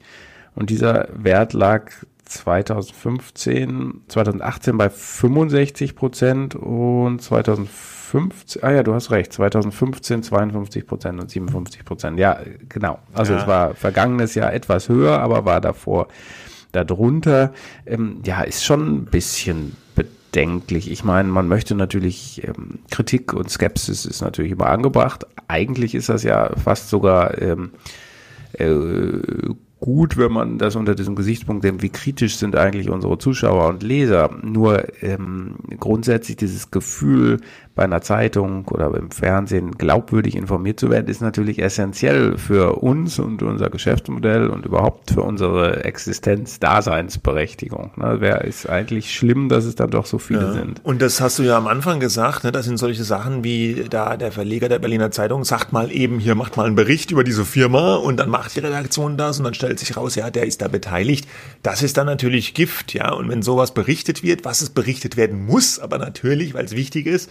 [0.53, 1.91] und dieser Wert lag
[2.25, 11.19] 2015, 2018 bei 65 Prozent und 2015, ah ja, du hast recht, 2015 52 Prozent
[11.19, 12.19] und 57 Prozent.
[12.19, 12.99] Ja, genau.
[13.13, 13.39] Also ja.
[13.39, 16.07] es war vergangenes Jahr etwas höher, aber war davor
[16.71, 17.53] darunter.
[17.85, 20.91] Ähm, ja, ist schon ein bisschen bedenklich.
[20.91, 25.25] Ich meine, man möchte natürlich, ähm, Kritik und Skepsis ist natürlich immer angebracht.
[25.47, 27.71] Eigentlich ist das ja fast sogar ähm,
[28.53, 28.67] äh,
[29.79, 33.83] gut, wenn man das unter diesem Gesichtspunkt denkt, wie kritisch sind eigentlich unsere Zuschauer und
[33.83, 34.29] Leser.
[34.41, 37.39] Nur ähm, grundsätzlich dieses Gefühl,
[37.79, 43.19] bei einer Zeitung oder im Fernsehen glaubwürdig informiert zu werden, ist natürlich essentiell für uns
[43.19, 47.91] und unser Geschäftsmodell und überhaupt für unsere Existenz, Daseinsberechtigung.
[47.95, 50.51] Ne, Wäre ist eigentlich schlimm, dass es dann doch so viele ja.
[50.51, 50.81] sind.
[50.83, 52.51] Und das hast du ja am Anfang gesagt, ne?
[52.51, 56.35] das sind solche Sachen wie da der Verleger der Berliner Zeitung sagt mal eben hier,
[56.35, 59.53] macht mal einen Bericht über diese Firma und dann macht die Redaktion das und dann
[59.53, 61.27] stellt sich raus, ja, der ist da beteiligt.
[61.61, 63.11] Das ist dann natürlich Gift, ja.
[63.11, 67.05] Und wenn sowas berichtet wird, was es berichtet werden muss, aber natürlich, weil es wichtig
[67.05, 67.29] ist,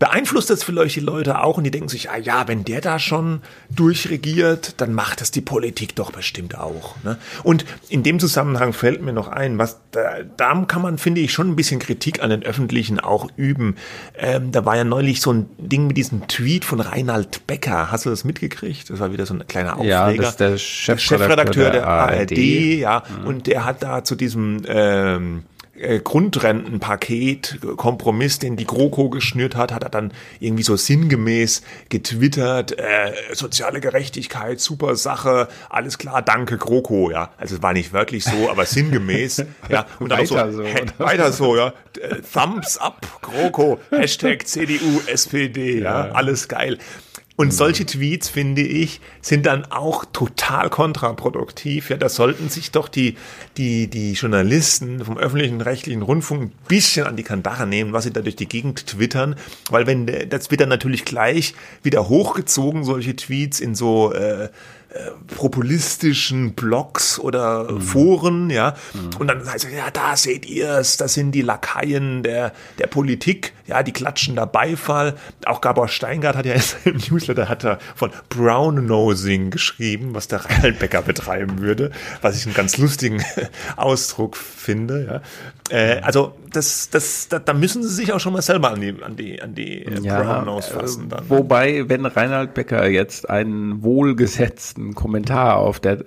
[0.00, 2.98] beeinflusst das vielleicht die Leute auch und die denken sich, ah ja, wenn der da
[2.98, 6.96] schon durchregiert, dann macht das die Politik doch bestimmt auch.
[7.04, 7.18] Ne?
[7.44, 11.32] Und in dem Zusammenhang fällt mir noch ein, was da, da kann man, finde ich,
[11.32, 13.76] schon ein bisschen Kritik an den Öffentlichen auch üben.
[14.16, 17.92] Ähm, da war ja neulich so ein Ding mit diesem Tweet von Reinhard Becker.
[17.92, 18.88] Hast du das mitgekriegt?
[18.88, 20.10] Das war wieder so ein kleiner Aufreger.
[20.10, 22.32] Ja, das ist der Chefredakteur, Chefredakteur der, der, ARD.
[22.32, 23.26] ARD ja, mhm.
[23.26, 25.42] und der hat da zu diesem ähm,
[25.80, 32.78] äh, Grundrentenpaket, Kompromiss, den die GroKo geschnürt hat, hat er dann irgendwie so sinngemäß getwittert,
[32.78, 37.30] äh, soziale Gerechtigkeit, super Sache, alles klar, danke GroKo, ja.
[37.38, 39.86] Also es war nicht wirklich so, aber sinngemäß, ja.
[39.98, 40.64] Und dann weiter so, so
[40.98, 41.72] weiter so, ja.
[42.00, 46.12] Äh, Thumbs up, GroKo, Hashtag CDU, SPD, ja, ja.
[46.12, 46.78] alles geil.
[47.40, 47.52] Und mhm.
[47.52, 51.88] solche Tweets, finde ich, sind dann auch total kontraproduktiv.
[51.88, 53.16] Ja, da sollten sich doch die,
[53.56, 58.12] die, die Journalisten vom öffentlichen rechtlichen Rundfunk ein bisschen an die Kandare nehmen, was sie
[58.12, 59.36] da durch die Gegend twittern.
[59.70, 64.50] Weil wenn, das wird dann natürlich gleich wieder hochgezogen, solche Tweets in so, äh,
[64.92, 67.80] äh, populistischen Blogs oder mhm.
[67.80, 68.74] Foren, ja.
[68.92, 69.20] Mhm.
[69.20, 72.88] Und dann heißt es, ja, da seht ihr es, das sind die Lakaien der, der
[72.88, 75.14] Politik, ja, die klatschen da Beifall.
[75.46, 80.44] Auch Gabor Steingart hat ja im Newsletter hat er von Brown Nosing geschrieben, was der
[80.44, 83.22] Reinhard Becker betreiben würde, was ich einen ganz lustigen
[83.76, 85.22] Ausdruck finde, ja.
[85.70, 89.02] Äh, also das, das, da, da müssen sie sich auch schon mal selber an die,
[89.02, 91.08] an die, an die äh, ja, Brown Nose fassen.
[91.08, 91.28] Dann.
[91.28, 96.04] Wobei, wenn Reinhard Becker jetzt einen wohlgesetzten einen Kommentar auf der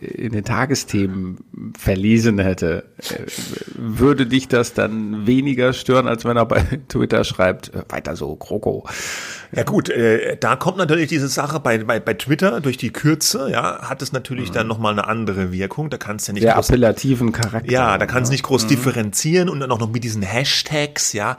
[0.00, 1.38] in den Tagesthemen
[1.78, 2.84] verlesen hätte,
[3.74, 8.36] würde dich das dann weniger stören, als wenn er bei Twitter schreibt, äh, weiter so,
[8.36, 8.88] Kroko.
[9.52, 13.50] Ja gut, äh, da kommt natürlich diese Sache bei, bei, bei Twitter durch die Kürze,
[13.50, 14.54] ja, hat es natürlich mhm.
[14.54, 15.90] dann nochmal eine andere Wirkung.
[15.90, 17.70] Da kannst du ja nicht Der groß, appellativen Charakter.
[17.70, 18.68] Ja, da kannst du nicht groß mhm.
[18.68, 21.36] differenzieren und dann auch noch mit diesen Hashtags, ja,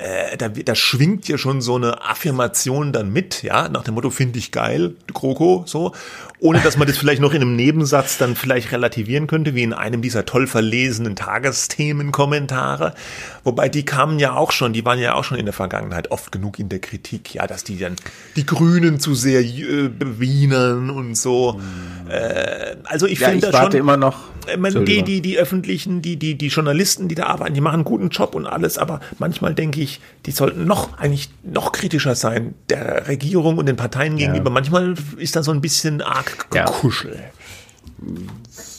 [0.00, 4.10] äh, da, da schwingt ja schon so eine Affirmation dann mit, ja, nach dem Motto,
[4.10, 5.92] finde ich geil, Kroko, so
[6.40, 9.74] ohne dass man das vielleicht noch in einem Nebensatz dann vielleicht relativieren könnte, wie in
[9.74, 12.94] einem dieser toll verlesenen Tagesthemenkommentare.
[13.44, 16.32] Wobei die kamen ja auch schon, die waren ja auch schon in der Vergangenheit oft
[16.32, 17.96] genug in der Kritik, ja, dass die dann
[18.36, 21.54] die Grünen zu sehr äh, bewienern und so.
[21.54, 22.10] Hm.
[22.10, 24.18] Äh, also ich ja, finde ich warte schon, immer noch.
[24.52, 27.74] Äh, man, die, die, die öffentlichen, die, die, die Journalisten, die da arbeiten, die machen
[27.74, 32.14] einen guten Job und alles, aber manchmal denke ich, die sollten noch eigentlich noch kritischer
[32.14, 34.50] sein der Regierung und den Parteien gegenüber.
[34.50, 34.54] Ja.
[34.54, 37.14] Manchmal ist da so ein bisschen arg Kuschel.
[37.16, 37.20] Ja.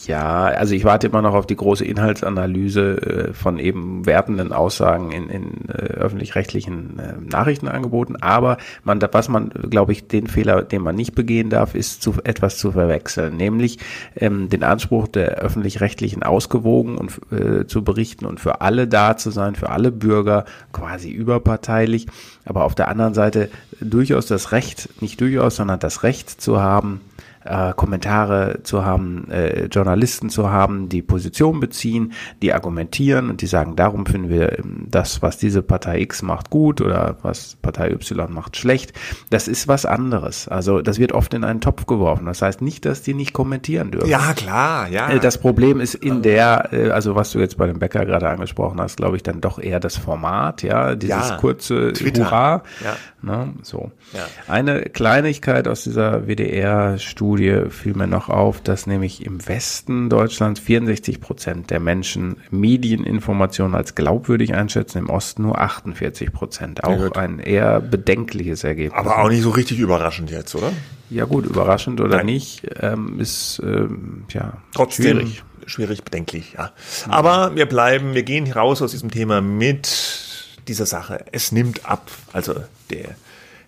[0.08, 5.12] Ja, also ich warte immer noch auf die große Inhaltsanalyse äh, von eben wertenden Aussagen
[5.12, 8.22] in, in äh, öffentlich-rechtlichen äh, Nachrichtenangeboten.
[8.22, 12.16] Aber man, was man, glaube ich, den Fehler, den man nicht begehen darf, ist zu,
[12.24, 13.78] etwas zu verwechseln, nämlich
[14.16, 19.30] ähm, den Anspruch der öffentlich-rechtlichen ausgewogen und äh, zu berichten und für alle da zu
[19.30, 22.08] sein, für alle Bürger quasi überparteilich.
[22.44, 27.02] Aber auf der anderen Seite durchaus das Recht, nicht durchaus, sondern das Recht zu haben,
[27.44, 33.48] äh, Kommentare zu haben, äh, Journalisten zu haben, die Position beziehen, die argumentieren und die
[33.48, 37.92] sagen, darum finden wir ähm, das, was diese Partei X macht, gut oder was Partei
[37.92, 38.94] Y macht schlecht.
[39.30, 40.48] Das ist was anderes.
[40.48, 42.26] Also das wird oft in einen Topf geworfen.
[42.26, 44.10] Das heißt nicht, dass die nicht kommentieren dürfen.
[44.10, 45.10] Ja, klar, ja.
[45.10, 48.30] Äh, das Problem ist in der, äh, also was du jetzt bei dem Bäcker gerade
[48.30, 52.26] angesprochen hast, glaube ich, dann doch eher das Format, ja, dieses ja, kurze Twitter.
[52.26, 52.64] Hurra.
[52.84, 52.96] Ja.
[53.24, 53.92] Ne, so.
[54.14, 54.26] Ja.
[54.48, 61.22] Eine Kleinigkeit aus dieser WDR-Studie fiel mir noch auf, dass nämlich im Westen Deutschlands 64
[61.22, 66.84] Prozent der Menschen Medieninformationen als glaubwürdig einschätzen, im Osten nur 48 Prozent.
[66.84, 69.00] Auch ein eher bedenkliches Ergebnis.
[69.00, 70.72] Aber auch nicht so richtig überraschend jetzt, oder?
[71.10, 72.28] Ja gut, überraschend oder Nein.
[72.28, 75.44] nicht, ähm, ist ähm, ja trotzdem schwierig.
[75.66, 76.72] schwierig, bedenklich, ja.
[77.10, 80.22] Aber wir bleiben, wir gehen raus aus diesem Thema mit
[80.68, 81.26] dieser Sache.
[81.32, 82.10] Es nimmt ab.
[82.32, 82.56] Also
[82.90, 83.16] der,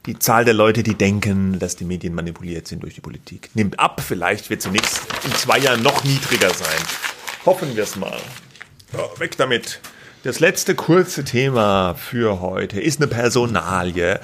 [0.05, 3.79] die Zahl der Leute, die denken, dass die Medien manipuliert sind durch die Politik, nimmt
[3.79, 4.01] ab.
[4.05, 6.81] Vielleicht wird sie nächst, in zwei Jahren noch niedriger sein.
[7.45, 8.19] Hoffen wir es mal.
[8.91, 9.79] Ja, weg damit.
[10.23, 14.19] Das letzte kurze Thema für heute ist eine Personalie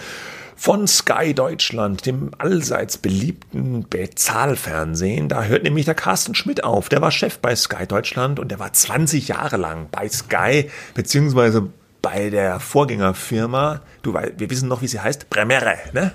[0.55, 5.29] von Sky Deutschland, dem allseits beliebten Bezahlfernsehen.
[5.29, 6.89] Da hört nämlich der Carsten Schmidt auf.
[6.89, 11.69] Der war Chef bei Sky Deutschland und der war 20 Jahre lang bei Sky, beziehungsweise
[12.01, 13.81] bei der Vorgängerfirma.
[14.01, 15.29] Du, wir wissen noch, wie sie heißt.
[15.29, 16.13] Premiere, ne?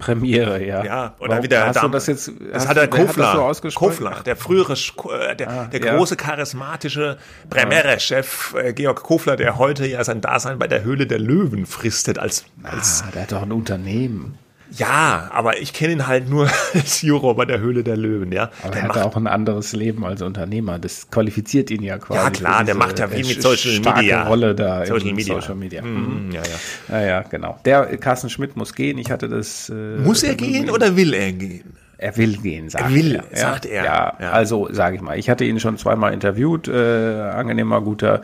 [0.00, 0.82] Premiere, ja.
[0.82, 4.72] Ja, oder Warum, wieder hast das jetzt, das hat der Kofler, so Kofler, der frühere,
[4.72, 5.96] äh, der, ah, der ja.
[5.96, 7.18] große charismatische
[7.50, 12.18] Premiere-Chef äh, Georg Kofler, der heute ja sein Dasein bei der Höhle der Löwen fristet
[12.18, 14.38] als, als ah, der hat doch ein Unternehmen.
[14.76, 18.50] Ja, aber ich kenne ihn halt nur als Juror bei der Höhle der Löwen, ja.
[18.62, 20.78] Aber der er hat auch ein anderes Leben als Unternehmer.
[20.78, 22.20] Das qualifiziert ihn ja quasi.
[22.20, 24.26] Ja, klar, der macht ja wie mit Social Media.
[24.26, 25.34] Rolle da Social Media.
[25.34, 25.82] Social Media.
[25.82, 26.30] Mhm.
[26.32, 27.00] Ja, ja.
[27.00, 27.58] ja, ja, genau.
[27.64, 28.98] Der Carsten Schmidt muss gehen.
[28.98, 29.68] Ich hatte das.
[29.68, 31.74] Äh, muss er gehen oder will er gehen?
[32.02, 32.94] Er will gehen, sagt er.
[32.94, 33.84] Will, er, sagt er.
[33.84, 34.30] Ja, ja.
[34.30, 38.22] also sage ich mal, ich hatte ihn schon zweimal interviewt, äh, angenehmer, guter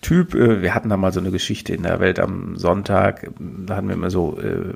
[0.00, 0.34] Typ.
[0.34, 3.88] Äh, wir hatten da mal so eine Geschichte in der Welt am Sonntag, da hatten
[3.88, 4.74] wir immer so äh,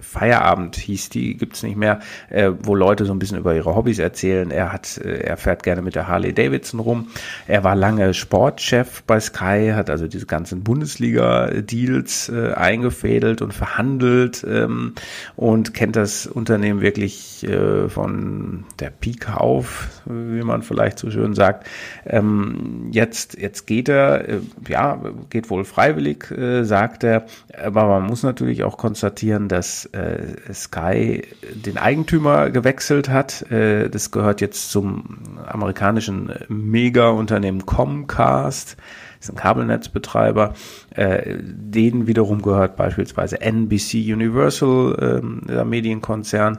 [0.00, 3.98] Feierabend hieß die, gibt's nicht mehr, äh, wo Leute so ein bisschen über ihre Hobbys
[3.98, 4.50] erzählen.
[4.50, 7.08] Er hat, er fährt gerne mit der Harley Davidson rum.
[7.46, 14.94] Er war lange Sportchef bei Sky, hat also diese ganzen Bundesliga-Deals eingefädelt und verhandelt ähm,
[15.36, 17.46] und kennt das Unternehmen wirklich
[17.88, 21.66] von der Pike auf, wie man vielleicht so schön sagt.
[22.06, 24.24] Ähm, jetzt, jetzt geht er,
[24.68, 25.00] ja,
[25.30, 27.26] geht wohl freiwillig, äh, sagt er,
[27.62, 31.22] aber man muss natürlich auch konstatieren, dass äh, Sky
[31.54, 33.50] den Eigentümer gewechselt hat.
[33.50, 38.76] Äh, das gehört jetzt zum amerikanischen Mega-Unternehmen Comcast
[39.22, 40.54] ist ein Kabelnetzbetreiber.
[40.90, 46.58] Äh, denen wiederum gehört beispielsweise NBC Universal, äh, der Medienkonzern.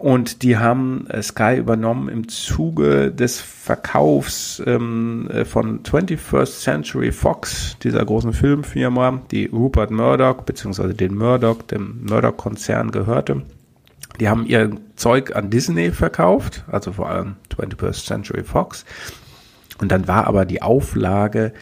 [0.00, 7.12] Und die haben äh, Sky übernommen im Zuge des Verkaufs ähm, äh, von 21st Century
[7.12, 13.42] Fox, dieser großen Filmfirma, die Rupert Murdoch, beziehungsweise den Murdoch, dem Murdoch-Konzern gehörte.
[14.18, 18.86] Die haben ihr Zeug an Disney verkauft, also vor allem 21st Century Fox.
[19.82, 21.52] Und dann war aber die Auflage,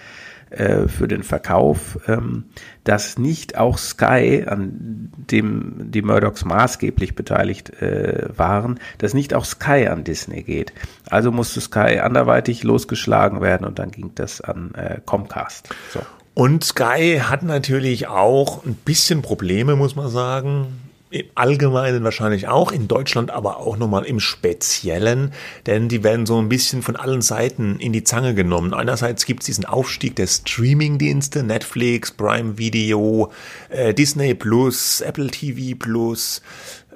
[0.50, 2.44] äh, für den Verkauf, ähm,
[2.84, 9.44] dass nicht auch Sky, an dem die Murdochs maßgeblich beteiligt äh, waren, dass nicht auch
[9.44, 10.72] Sky an Disney geht.
[11.10, 15.68] Also musste Sky anderweitig losgeschlagen werden und dann ging das an äh, Comcast.
[15.90, 16.00] So.
[16.34, 22.70] Und Sky hat natürlich auch ein bisschen Probleme, muss man sagen im Allgemeinen wahrscheinlich auch,
[22.70, 25.32] in Deutschland aber auch nochmal im Speziellen,
[25.66, 28.74] denn die werden so ein bisschen von allen Seiten in die Zange genommen.
[28.74, 33.32] Einerseits gibt es diesen Aufstieg der Streaming-Dienste, Netflix, Prime Video,
[33.70, 36.42] äh, Disney Plus, Apple TV Plus,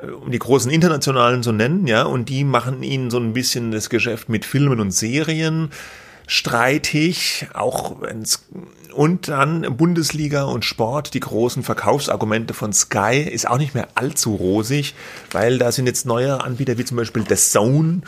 [0.01, 3.71] äh, um die großen internationalen zu nennen, ja, und die machen ihnen so ein bisschen
[3.71, 5.71] das Geschäft mit Filmen und Serien
[6.27, 8.45] streitig, auch wenn es
[8.93, 14.35] und dann Bundesliga und Sport, die großen Verkaufsargumente von Sky ist auch nicht mehr allzu
[14.35, 14.95] rosig,
[15.31, 18.03] weil da sind jetzt neue Anbieter wie zum Beispiel The Zone,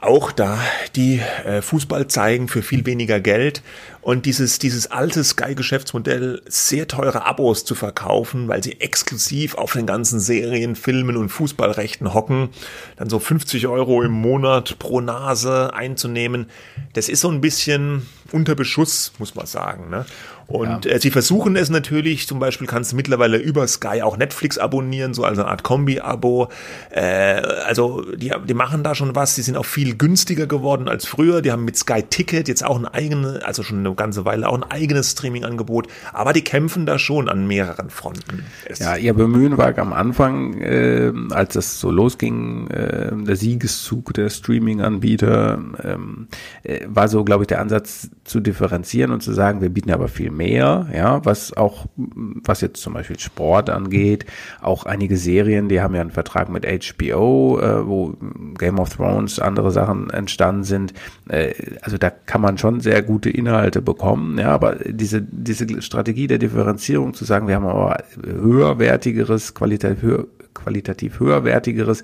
[0.00, 0.58] auch da
[0.96, 3.62] die äh, Fußball zeigen für viel weniger Geld
[4.02, 9.86] und dieses, dieses alte Sky-Geschäftsmodell, sehr teure Abos zu verkaufen, weil sie exklusiv auf den
[9.86, 12.48] ganzen Serien, Filmen und Fußballrechten hocken,
[12.96, 16.46] dann so 50 Euro im Monat pro Nase einzunehmen,
[16.94, 19.90] das ist so ein bisschen unter Beschuss, muss man sagen.
[19.90, 20.06] Ne?
[20.50, 20.92] Und ja.
[20.92, 25.14] äh, sie versuchen es natürlich, zum Beispiel kannst du mittlerweile über Sky auch Netflix abonnieren,
[25.14, 26.48] so als eine Art Kombi-Abo.
[26.90, 31.06] Äh, also die, die machen da schon was, die sind auch viel günstiger geworden als
[31.06, 31.40] früher.
[31.40, 34.54] Die haben mit Sky Ticket jetzt auch ein eigenes, also schon eine ganze Weile auch
[34.54, 38.44] ein eigenes Streaming-Angebot, aber die kämpfen da schon an mehreren Fronten.
[38.64, 44.14] Es ja, ihr Bemühen war am Anfang, äh, als das so losging, äh, der Siegeszug
[44.14, 46.28] der Streaming-Anbieter, ähm,
[46.62, 50.08] äh, war so, glaube ich, der Ansatz zu differenzieren und zu sagen, wir bieten aber
[50.08, 54.26] viel mehr, ja, was auch, was jetzt zum Beispiel Sport angeht,
[54.60, 58.14] auch einige Serien, die haben ja einen Vertrag mit HBO, äh, wo
[58.58, 60.94] Game of Thrones, andere Sachen entstanden sind.
[61.28, 66.26] Äh, also da kann man schon sehr gute Inhalte bekommen, ja, aber diese, diese Strategie
[66.26, 70.04] der Differenzierung zu sagen, wir haben aber höherwertigeres, qualitativ
[70.52, 72.02] qualitativ höherwertigeres,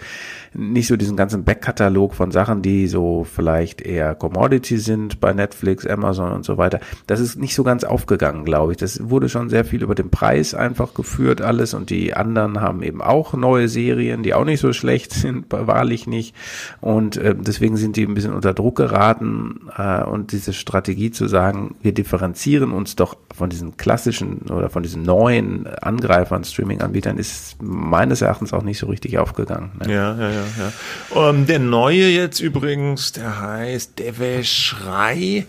[0.57, 5.87] nicht so diesen ganzen Backkatalog von Sachen, die so vielleicht eher Commodity sind bei Netflix,
[5.87, 6.81] Amazon und so weiter.
[7.07, 8.79] Das ist nicht so ganz aufgegangen, glaube ich.
[8.79, 12.83] Das wurde schon sehr viel über den Preis einfach geführt alles und die anderen haben
[12.83, 16.35] eben auch neue Serien, die auch nicht so schlecht sind, wahrlich nicht.
[16.81, 21.29] Und äh, deswegen sind die ein bisschen unter Druck geraten äh, und diese Strategie zu
[21.29, 27.62] sagen, wir differenzieren uns doch von diesen klassischen oder von diesen neuen Angreifern, Streaming-Anbietern, ist
[27.62, 29.73] meines Erachtens auch nicht so richtig aufgegangen.
[29.81, 29.92] Ne?
[29.92, 31.31] Ja, ja, ja ja.
[31.31, 35.47] Ähm, der neue jetzt übrigens, der heißt Devesh Rai.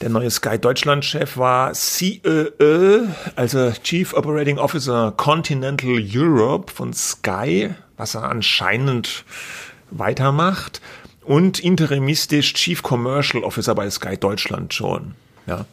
[0.00, 8.14] der neue Sky Deutschland-Chef war COO, also Chief Operating Officer Continental Europe von Sky, was
[8.14, 9.24] er anscheinend
[9.90, 10.80] weitermacht.
[11.22, 15.14] Und interimistisch Chief Commercial Officer bei Sky Deutschland schon.
[15.46, 15.66] Ja,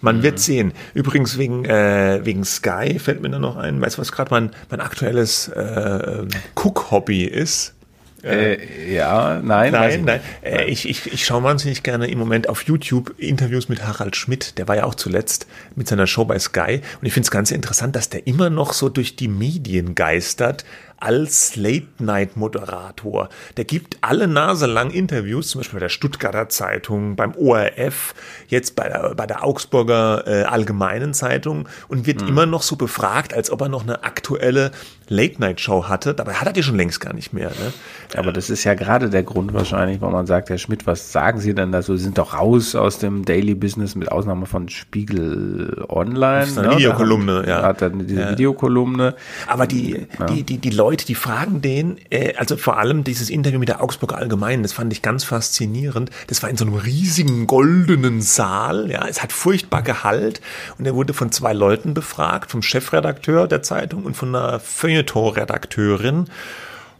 [0.00, 0.22] man mhm.
[0.22, 0.72] wird sehen.
[0.94, 3.80] Übrigens wegen äh, wegen Sky fällt mir da noch ein.
[3.80, 7.74] Weißt du, was gerade mein mein aktuelles äh, ähm, Cook-Hobby ist?
[8.22, 9.72] Äh, ja, nein.
[9.72, 10.20] Nein, nein.
[10.42, 14.58] Äh, ich, ich, ich schaue wahnsinnig gerne im Moment auf YouTube Interviews mit Harald Schmidt.
[14.58, 16.80] Der war ja auch zuletzt mit seiner Show bei Sky.
[17.00, 20.64] Und ich finde es ganz interessant, dass der immer noch so durch die Medien geistert
[21.02, 23.28] als Late-Night-Moderator.
[23.56, 28.14] Der gibt alle Nase lang Interviews, zum Beispiel bei der Stuttgarter Zeitung, beim ORF,
[28.46, 32.28] jetzt bei der, bei der Augsburger äh, Allgemeinen Zeitung und wird mhm.
[32.28, 34.70] immer noch so befragt, als ob er noch eine aktuelle
[35.08, 36.14] Late-Night-Show hatte.
[36.14, 37.48] Dabei hat er die schon längst gar nicht mehr.
[37.48, 37.72] Ne?
[38.16, 41.40] Aber das ist ja gerade der Grund wahrscheinlich, warum man sagt, Herr Schmidt, was sagen
[41.40, 41.96] Sie denn da so?
[41.96, 46.40] Sie sind doch raus aus dem Daily Business mit Ausnahme von Spiegel Online.
[46.40, 46.76] Das ist eine ne?
[46.76, 47.62] Videokolumne, ja.
[47.62, 48.30] Hat er diese ja.
[48.30, 49.16] Videokolumne.
[49.48, 50.26] Aber die, ja.
[50.26, 53.70] die, die, die Leute Leute, die fragen den, äh, also vor allem dieses Interview mit
[53.70, 56.10] der Augsburger Allgemeinen, das fand ich ganz faszinierend.
[56.26, 60.42] Das war in so einem riesigen goldenen Saal, ja, es hat furchtbar Gehalt
[60.76, 66.26] und er wurde von zwei Leuten befragt, vom Chefredakteur der Zeitung und von einer Feuilleton-Redakteurin.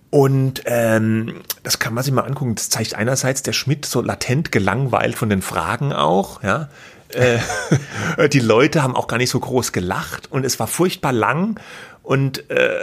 [0.09, 2.55] Und ähm, das kann man sich mal angucken.
[2.55, 6.71] Das zeigt einerseits der Schmidt so latent gelangweilt von den Fragen auch, ja.
[7.11, 7.41] Äh,
[8.31, 11.61] die Leute haben auch gar nicht so groß gelacht und es war furchtbar lang
[12.03, 12.79] und äh,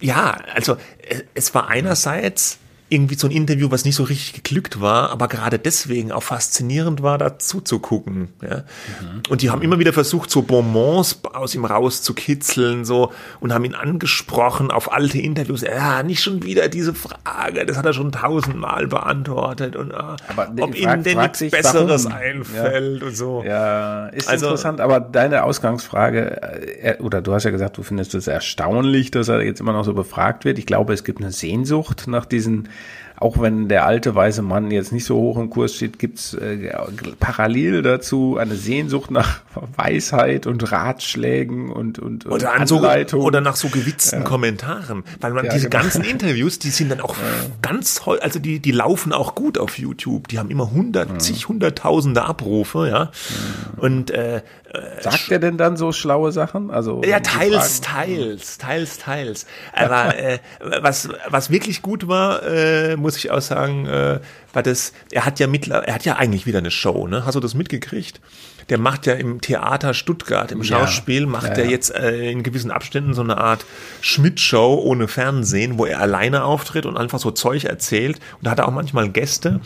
[0.00, 0.76] ja, also
[1.08, 2.58] äh, es war einerseits
[2.90, 7.02] irgendwie so ein Interview, was nicht so richtig geglückt war, aber gerade deswegen auch faszinierend
[7.02, 8.28] war, dazu zu gucken.
[8.42, 8.58] Ja.
[8.58, 9.22] Mhm.
[9.28, 13.74] Und die haben immer wieder versucht, so Bonbons aus ihm rauszukitzeln, so und haben ihn
[13.74, 15.60] angesprochen auf alte Interviews.
[15.60, 20.74] Ja, nicht schon wieder diese Frage, das hat er schon tausendmal beantwortet und aber ob
[20.74, 22.16] frag, ihnen denn nichts Besseres warum?
[22.16, 23.06] einfällt ja.
[23.06, 23.42] und so.
[23.46, 26.42] Ja, ist also, interessant, aber deine Ausgangsfrage,
[26.82, 29.84] äh, oder du hast ja gesagt, du findest es erstaunlich, dass er jetzt immer noch
[29.84, 30.58] so befragt wird.
[30.58, 32.68] Ich glaube, es gibt eine Sehnsucht nach diesen
[33.20, 36.72] auch wenn der alte weiße Mann jetzt nicht so hoch im Kurs steht, gibt's äh,
[37.18, 39.40] parallel dazu eine Sehnsucht nach
[39.76, 42.80] Weisheit und Ratschlägen und und, und oder, an so,
[43.14, 44.24] oder nach so gewitzten ja.
[44.24, 45.82] Kommentaren, weil man ja, diese genau.
[45.82, 47.24] ganzen Interviews, die sind dann auch ja.
[47.60, 52.24] ganz also die die laufen auch gut auf YouTube, die haben immer hundert, zig hunderttausende
[52.24, 53.10] Abrufe, ja
[53.76, 54.42] und äh,
[55.00, 56.70] Sagt er denn dann so schlaue Sachen?
[56.70, 59.46] Also ja, teils, teils, teils, teils.
[59.72, 64.20] Aber äh, was was wirklich gut war, äh, muss ich auch sagen, äh,
[64.52, 64.92] war das.
[65.10, 67.06] Er hat ja mittler, er hat ja eigentlich wieder eine Show.
[67.06, 68.20] Ne, hast du das mitgekriegt?
[68.68, 71.64] Der macht ja im Theater Stuttgart, im Schauspiel, macht ja, ja.
[71.64, 73.64] er jetzt äh, in gewissen Abständen so eine Art
[74.02, 78.18] Schmidt-Show ohne Fernsehen, wo er alleine auftritt und einfach so Zeug erzählt.
[78.36, 79.60] Und da hat er auch manchmal Gäste.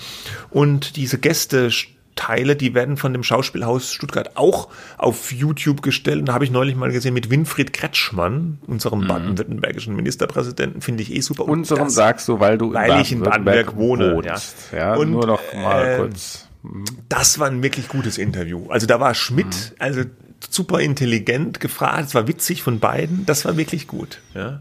[0.50, 1.72] Und diese Gäste
[2.14, 6.20] Teile, die werden von dem Schauspielhaus Stuttgart auch auf YouTube gestellt.
[6.20, 9.08] Und da habe ich neulich mal gesehen mit Winfried Kretschmann, unserem mhm.
[9.08, 11.46] baden-württembergischen Ministerpräsidenten, finde ich eh super.
[11.46, 14.16] Unserem sagst du, weil du weil ich in Baden-Württemberg wohne.
[14.16, 14.56] Wohnst.
[14.72, 16.48] Ja, ja und, nur noch mal äh, kurz.
[16.62, 16.84] Mhm.
[17.08, 18.66] Das war ein wirklich gutes Interview.
[18.68, 19.76] Also da war Schmidt, mhm.
[19.78, 20.02] also
[20.50, 24.20] super intelligent gefragt, es war witzig von beiden, das war wirklich gut.
[24.34, 24.60] Ja.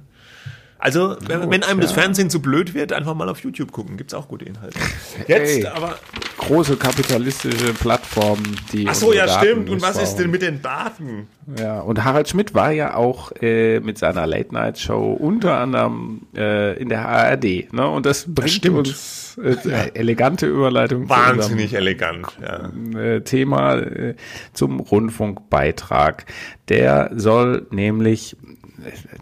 [0.81, 1.83] Also, wenn, Gut, wenn einem ja.
[1.83, 3.97] das Fernsehen zu blöd wird, einfach mal auf YouTube gucken.
[3.97, 4.79] Gibt's auch gute Inhalte.
[5.27, 5.99] Jetzt Ey, aber.
[6.37, 8.87] Große kapitalistische Plattformen, die.
[8.87, 9.69] Ach so, ja, Daten stimmt.
[9.69, 11.27] Und was ist denn mit den Daten?
[11.59, 16.89] Ja, und Harald Schmidt war ja auch äh, mit seiner Late-Night-Show unter anderem äh, in
[16.89, 17.71] der ARD.
[17.71, 17.87] Ne?
[17.87, 19.83] Und das bringt das uns äh, ja.
[19.93, 21.07] elegante Überleitung.
[21.07, 22.71] Wahnsinnig elegant, ja.
[22.99, 24.15] Äh, Thema äh,
[24.53, 26.25] zum Rundfunkbeitrag.
[26.69, 28.35] Der soll nämlich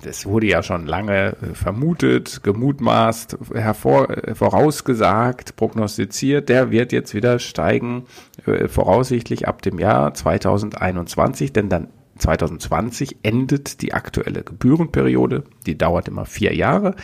[0.03, 7.13] das wurde ja schon lange äh, vermutet, gemutmaßt, hervor, äh, vorausgesagt, prognostiziert, der wird jetzt
[7.13, 8.05] wieder steigen,
[8.45, 11.87] äh, voraussichtlich ab dem Jahr 2021, denn dann
[12.17, 16.95] 2020 endet die aktuelle Gebührenperiode, die dauert immer vier Jahre.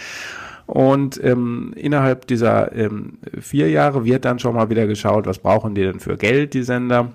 [0.65, 5.75] Und ähm, innerhalb dieser ähm, vier Jahre wird dann schon mal wieder geschaut, was brauchen
[5.75, 7.11] die denn für Geld, die Sender.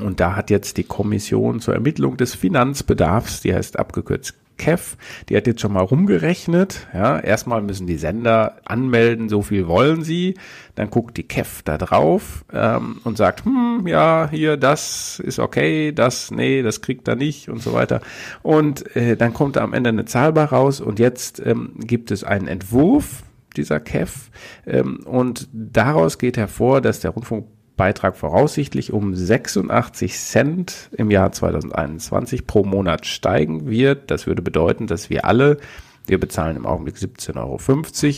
[0.00, 4.96] Und da hat jetzt die Kommission zur Ermittlung des Finanzbedarfs, die heißt abgekürzt Kev,
[5.28, 6.86] die hat jetzt schon mal rumgerechnet.
[6.92, 10.34] Ja, erstmal müssen die Sender anmelden, so viel wollen sie.
[10.74, 15.92] Dann guckt die Kev da drauf ähm, und sagt, hm, ja, hier, das ist okay,
[15.92, 18.00] das, nee, das kriegt er nicht und so weiter.
[18.42, 22.24] Und äh, dann kommt am Ende eine Zahl bei raus und jetzt ähm, gibt es
[22.24, 23.22] einen Entwurf
[23.56, 24.30] dieser Kev
[24.66, 27.46] ähm, und daraus geht hervor, dass der Rundfunk
[27.76, 34.10] Beitrag voraussichtlich um 86 Cent im Jahr 2021 pro Monat steigen wird.
[34.10, 35.58] Das würde bedeuten, dass wir alle,
[36.06, 37.36] wir bezahlen im Augenblick 17,50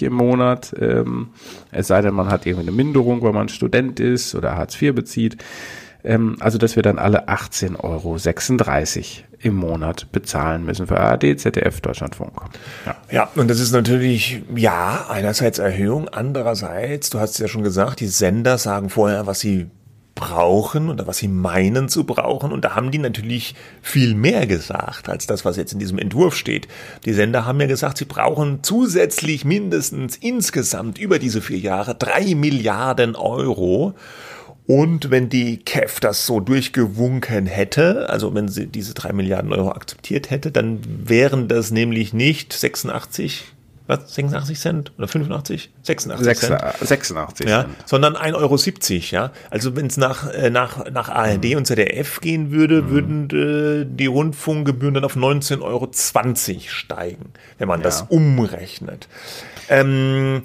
[0.03, 1.29] Euro im Monat, ähm,
[1.71, 4.95] es sei denn, man hat irgendwie eine Minderung, weil man Student ist oder Hartz IV
[4.95, 5.39] bezieht,
[6.07, 8.17] Ähm, also, dass wir dann alle 18,36 Euro
[9.41, 12.33] im Monat bezahlen müssen für ARD, ZDF, Deutschlandfunk.
[12.87, 12.97] Ja.
[13.11, 18.01] ja, und das ist natürlich, ja, einerseits Erhöhung, andererseits, du hast es ja schon gesagt,
[18.01, 19.67] die Sender sagen vorher, was sie
[20.15, 22.51] brauchen oder was sie meinen zu brauchen.
[22.51, 26.35] Und da haben die natürlich viel mehr gesagt als das, was jetzt in diesem Entwurf
[26.35, 26.67] steht.
[27.05, 32.35] Die Sender haben ja gesagt, sie brauchen zusätzlich mindestens insgesamt über diese vier Jahre drei
[32.35, 33.95] Milliarden Euro.
[34.67, 39.71] Und wenn die KEF das so durchgewunken hätte, also wenn sie diese drei Milliarden Euro
[39.71, 43.45] akzeptiert hätte, dann wären das nämlich nicht 86
[43.87, 45.71] was, 86 Cent oder 85?
[45.83, 46.61] 86 6, Cent.
[46.81, 47.75] 86 ja, Cent.
[47.85, 48.57] Sondern 1,70 Euro,
[49.11, 49.33] ja.
[49.51, 51.57] Also wenn es nach, äh, nach, nach ARD mhm.
[51.59, 52.91] und ZDF gehen würde, mhm.
[52.91, 55.89] würden äh, die Rundfunkgebühren dann auf 19,20 Euro
[56.67, 57.85] steigen, wenn man ja.
[57.85, 59.09] das umrechnet.
[59.69, 60.43] Ähm,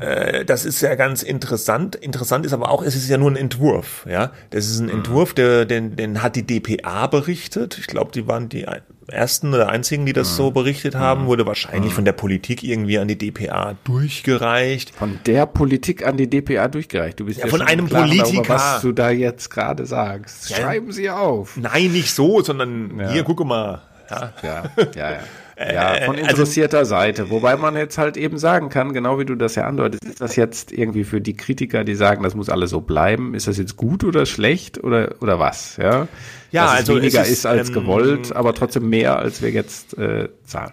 [0.00, 1.94] äh, das ist ja ganz interessant.
[1.94, 4.04] Interessant ist aber auch, es ist ja nur ein Entwurf.
[4.08, 4.96] Ja, das ist ein mhm.
[4.98, 7.78] Entwurf, der, den, den hat die DPA berichtet.
[7.78, 8.66] Ich glaube, die waren die
[9.06, 10.36] ersten oder einzigen, die das mhm.
[10.36, 11.26] so berichtet haben, mhm.
[11.26, 11.96] wurde wahrscheinlich mhm.
[11.96, 14.94] von der Politik irgendwie an die DPA durchgereicht.
[14.96, 17.20] Von der Politik an die DPA durchgereicht.
[17.20, 20.50] Du bist ja, ja von einem Politiker, darüber, was du da jetzt gerade sagst.
[20.50, 20.56] Ja.
[20.56, 21.56] Schreiben Sie auf.
[21.56, 23.10] Nein, nicht so, sondern ja.
[23.10, 23.82] hier, gucke mal.
[24.10, 24.64] Ja, ja,
[24.94, 25.10] ja.
[25.12, 25.18] ja.
[25.58, 27.30] Ja, von also interessierter also, Seite.
[27.30, 30.36] Wobei man jetzt halt eben sagen kann, genau wie du das ja andeutest, ist das
[30.36, 33.76] jetzt irgendwie für die Kritiker, die sagen, das muss alles so bleiben, ist das jetzt
[33.76, 35.76] gut oder schlecht oder, oder was?
[35.76, 36.08] Ja,
[36.50, 39.42] ja Dass also es weniger es ist, ist, als ähm, gewollt, aber trotzdem mehr, als
[39.42, 40.72] wir jetzt äh, zahlen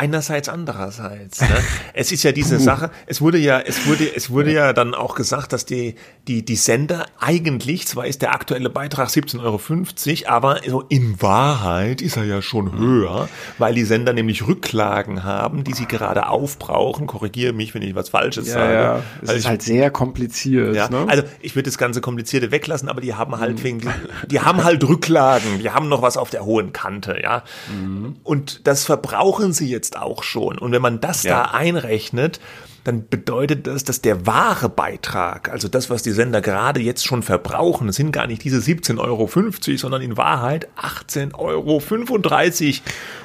[0.00, 1.42] einerseits, andererseits.
[1.42, 1.48] Ne?
[1.92, 2.62] es ist ja diese Puh.
[2.62, 5.94] Sache, es wurde ja, es wurde, es wurde ja dann auch gesagt, dass die,
[6.26, 12.00] die, die Sender eigentlich, zwar ist der aktuelle Beitrag 17,50 Euro, aber so in Wahrheit
[12.00, 13.28] ist er ja schon höher,
[13.58, 17.06] weil die Sender nämlich Rücklagen haben, die sie gerade aufbrauchen.
[17.06, 18.72] Korrigiere mich, wenn ich was Falsches ja, sage.
[18.72, 18.96] Ja.
[18.96, 20.74] Es also ist ich, halt sehr kompliziert.
[20.74, 21.04] Ja, ne?
[21.08, 23.64] Also ich würde das ganze Komplizierte weglassen, aber die haben halt mhm.
[23.64, 23.94] wegen,
[24.30, 27.42] die haben halt Rücklagen, die haben noch was auf der hohen Kante, ja.
[27.70, 28.16] Mhm.
[28.24, 30.58] Und das verbrauchen sie jetzt jetzt auch schon.
[30.58, 31.44] Und wenn man das ja.
[31.44, 32.40] da einrechnet,
[32.84, 37.22] dann bedeutet das, dass der wahre Beitrag, also das, was die Sender gerade jetzt schon
[37.22, 39.28] verbrauchen, das sind gar nicht diese 17,50 Euro,
[39.76, 41.82] sondern in Wahrheit 18,35 Euro.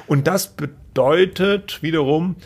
[0.06, 2.36] Und das bedeutet wiederum,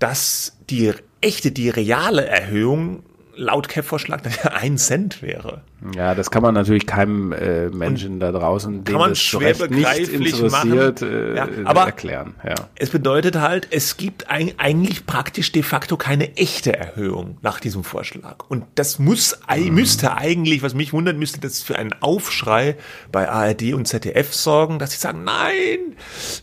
[0.00, 3.04] dass die echte, die reale Erhöhung
[3.36, 5.62] laut Cap-Vorschlag ein Cent wäre.
[5.94, 10.08] Ja, das kann man natürlich keinem äh, Menschen und da draußen, dem das schwer nicht
[10.08, 12.34] interessiert, äh, ja, aber erklären.
[12.44, 12.54] Ja.
[12.74, 17.84] Es bedeutet halt, es gibt ein, eigentlich praktisch de facto keine echte Erhöhung nach diesem
[17.84, 18.44] Vorschlag.
[18.48, 19.74] Und das muss, mhm.
[19.74, 22.76] müsste eigentlich, was mich wundert, müsste das für einen Aufschrei
[23.12, 25.78] bei ARD und ZDF sorgen, dass sie sagen, nein,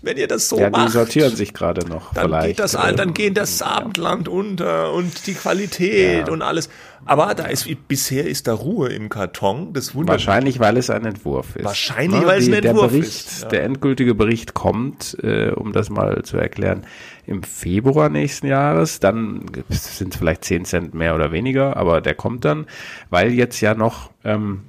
[0.02, 0.88] wenn ihr das so ja, macht.
[0.88, 2.14] Die sortieren sich gerade noch.
[2.14, 2.48] Dann vielleicht.
[2.48, 6.70] geht das, dann geht das Abendland unter und die Qualität und alles.
[7.06, 9.74] Aber da ist bisher ist da Ruhe im Karton.
[9.74, 11.64] Das wundert Wahrscheinlich, weil es ein Entwurf ist.
[11.64, 12.28] Wahrscheinlich, ne?
[12.28, 13.42] weil es ein Entwurf der Bericht, ist.
[13.44, 13.50] Ja.
[13.50, 16.86] Der endgültige Bericht kommt, äh, um das mal zu erklären,
[17.28, 19.00] im Februar nächsten Jahres.
[19.00, 22.66] Dann sind es vielleicht 10 Cent mehr oder weniger, aber der kommt dann,
[23.10, 24.62] weil jetzt ja noch ähm,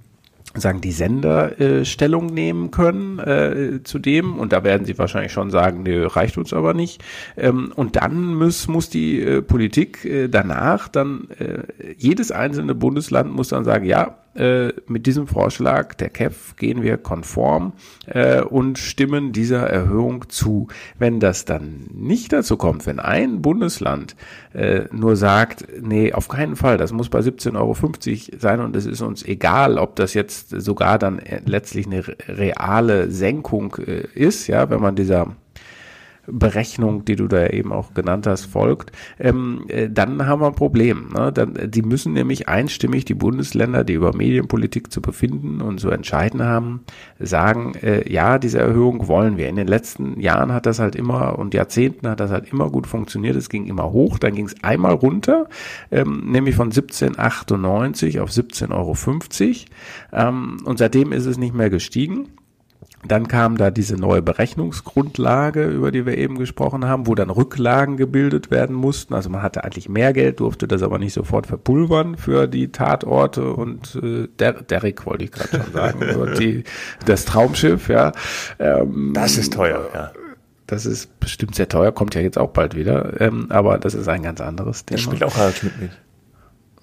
[0.61, 5.33] sagen die Sender äh, Stellung nehmen können äh, zu dem und da werden sie wahrscheinlich
[5.33, 7.03] schon sagen, nö, reicht uns aber nicht.
[7.37, 13.33] Ähm, und dann muss, muss die äh, Politik äh, danach dann äh, jedes einzelne Bundesland
[13.33, 17.73] muss dann sagen, ja, äh, mit diesem Vorschlag der KEF gehen wir konform
[18.07, 20.69] äh, und stimmen dieser Erhöhung zu.
[20.99, 24.17] Wenn das dann nicht dazu kommt, wenn ein Bundesland
[24.53, 28.87] äh, nur sagt, nee, auf keinen Fall, das muss bei 17,50 Euro sein und es
[28.87, 34.47] ist uns egal, ob das jetzt sogar dann äh, letztlich eine reale Senkung äh, ist,
[34.47, 35.37] ja, wenn man dieser
[36.27, 40.55] Berechnung, die du da eben auch genannt hast, folgt, ähm, äh, dann haben wir ein
[40.55, 41.09] Problem.
[41.15, 41.33] Ne?
[41.33, 46.43] Dann, die müssen nämlich einstimmig die Bundesländer, die über Medienpolitik zu befinden und zu entscheiden
[46.43, 46.85] haben,
[47.19, 49.49] sagen, äh, ja, diese Erhöhung wollen wir.
[49.49, 52.87] In den letzten Jahren hat das halt immer und Jahrzehnten hat das halt immer gut
[52.87, 53.37] funktioniert.
[53.37, 55.49] Es ging immer hoch, dann ging es einmal runter,
[55.91, 58.97] ähm, nämlich von 17,98 auf 17,50 Euro.
[60.13, 62.29] Ähm, und seitdem ist es nicht mehr gestiegen.
[63.09, 67.97] Dann kam da diese neue Berechnungsgrundlage, über die wir eben gesprochen haben, wo dann Rücklagen
[67.97, 69.15] gebildet werden mussten.
[69.15, 73.53] Also man hatte eigentlich mehr Geld, durfte das aber nicht sofort verpulvern für die Tatorte
[73.53, 76.65] und äh, Der Derrick wollte ich gerade schon sagen, die,
[77.05, 78.13] das Traumschiff, ja.
[78.59, 80.13] Ähm, das ist teuer, ja.
[80.67, 84.09] Das ist bestimmt sehr teuer, kommt ja jetzt auch bald wieder, ähm, aber das ist
[84.09, 84.97] ein ganz anderes Thema.
[84.97, 85.91] Das spielt auch Harald Schmidt mit.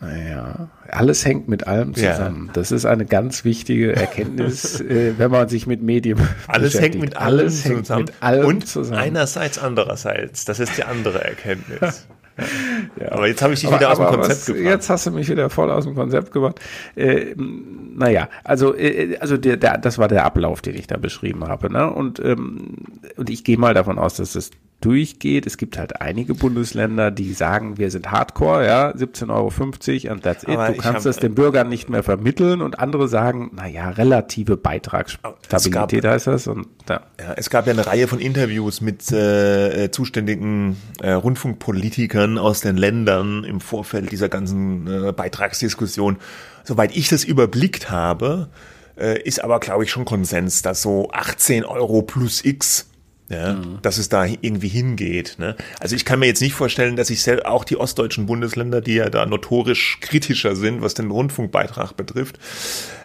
[0.04, 2.48] Naja, alles hängt mit allem zusammen.
[2.48, 2.54] Ja.
[2.54, 7.16] Das ist eine ganz wichtige Erkenntnis, äh, wenn man sich mit Medien Alles hängt mit
[7.16, 7.86] allem alles zusammen.
[7.86, 9.00] Hängt mit allem Und zusammen.
[9.00, 10.44] einerseits, andererseits.
[10.44, 12.06] Das ist die andere Erkenntnis.
[13.00, 13.12] ja.
[13.14, 14.66] Aber jetzt habe ich dich aber, wieder aus dem Konzept was, gebracht.
[14.66, 16.60] Jetzt hast du mich wieder voll aus dem Konzept gebracht.
[16.96, 21.48] Äh, naja, also, äh, also der, der, das war der Ablauf, den ich da beschrieben
[21.48, 21.72] habe.
[21.72, 21.90] Ne?
[21.90, 22.76] Und, ähm,
[23.16, 24.52] und ich gehe mal davon aus, dass das
[24.84, 25.46] durchgeht.
[25.46, 30.44] Es gibt halt einige Bundesländer, die sagen, wir sind Hardcore, ja, 17,50 Euro and that's
[30.44, 30.50] it.
[30.50, 36.06] Aber du kannst es den Bürgern nicht mehr vermitteln und andere sagen, naja, relative Beitragsstabilität
[36.06, 36.48] heißt das.
[36.48, 37.02] Und, ja.
[37.20, 37.34] ja.
[37.38, 42.76] es gab ja eine Reihe von Interviews mit äh, äh, zuständigen äh, Rundfunkpolitikern aus den
[42.76, 46.18] Ländern im Vorfeld dieser ganzen äh, Beitragsdiskussion.
[46.66, 48.50] Soweit ich das überblickt habe,
[48.98, 52.90] äh, ist aber, glaube ich, schon Konsens, dass so 18 Euro plus X
[53.34, 53.80] ja, mhm.
[53.82, 55.36] dass es da irgendwie hingeht.
[55.40, 55.56] Ne?
[55.80, 59.10] Also ich kann mir jetzt nicht vorstellen, dass ich auch die ostdeutschen Bundesländer, die ja
[59.10, 62.40] da notorisch kritischer sind, was den Rundfunkbeitrag betrifft,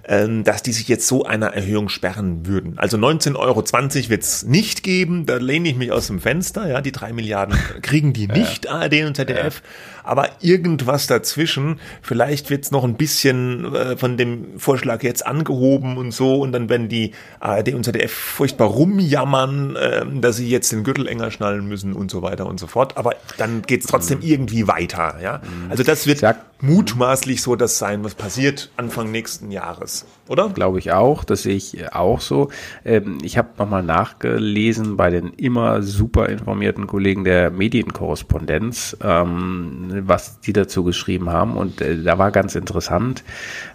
[0.06, 2.78] ähm, dass die sich jetzt so einer Erhöhung sperren würden.
[2.78, 3.64] Also 19,20 Euro
[4.10, 7.58] wird es nicht geben, da lehne ich mich aus dem Fenster, ja, die drei Milliarden
[7.82, 8.72] kriegen die nicht, ja.
[8.72, 9.97] ARD und ZDF, ja.
[10.08, 15.96] Aber irgendwas dazwischen, vielleicht wird es noch ein bisschen äh, von dem Vorschlag jetzt angehoben
[15.96, 20.72] und so und dann werden die ARD und ZDF furchtbar rumjammern, äh, dass sie jetzt
[20.72, 23.86] den Gürtel enger schnallen müssen und so weiter und so fort, aber dann geht es
[23.86, 24.24] trotzdem mhm.
[24.24, 25.40] irgendwie weiter, ja.
[25.68, 26.22] Also das wird
[26.60, 30.50] mutmaßlich so das sein, was passiert Anfang nächsten Jahres oder?
[30.50, 32.48] Glaube ich auch, das sehe ich auch so.
[32.84, 40.40] Ähm, ich habe nochmal nachgelesen bei den immer super informierten Kollegen der Medienkorrespondenz, ähm, was
[40.40, 41.56] die dazu geschrieben haben.
[41.56, 43.24] Und äh, da war ganz interessant,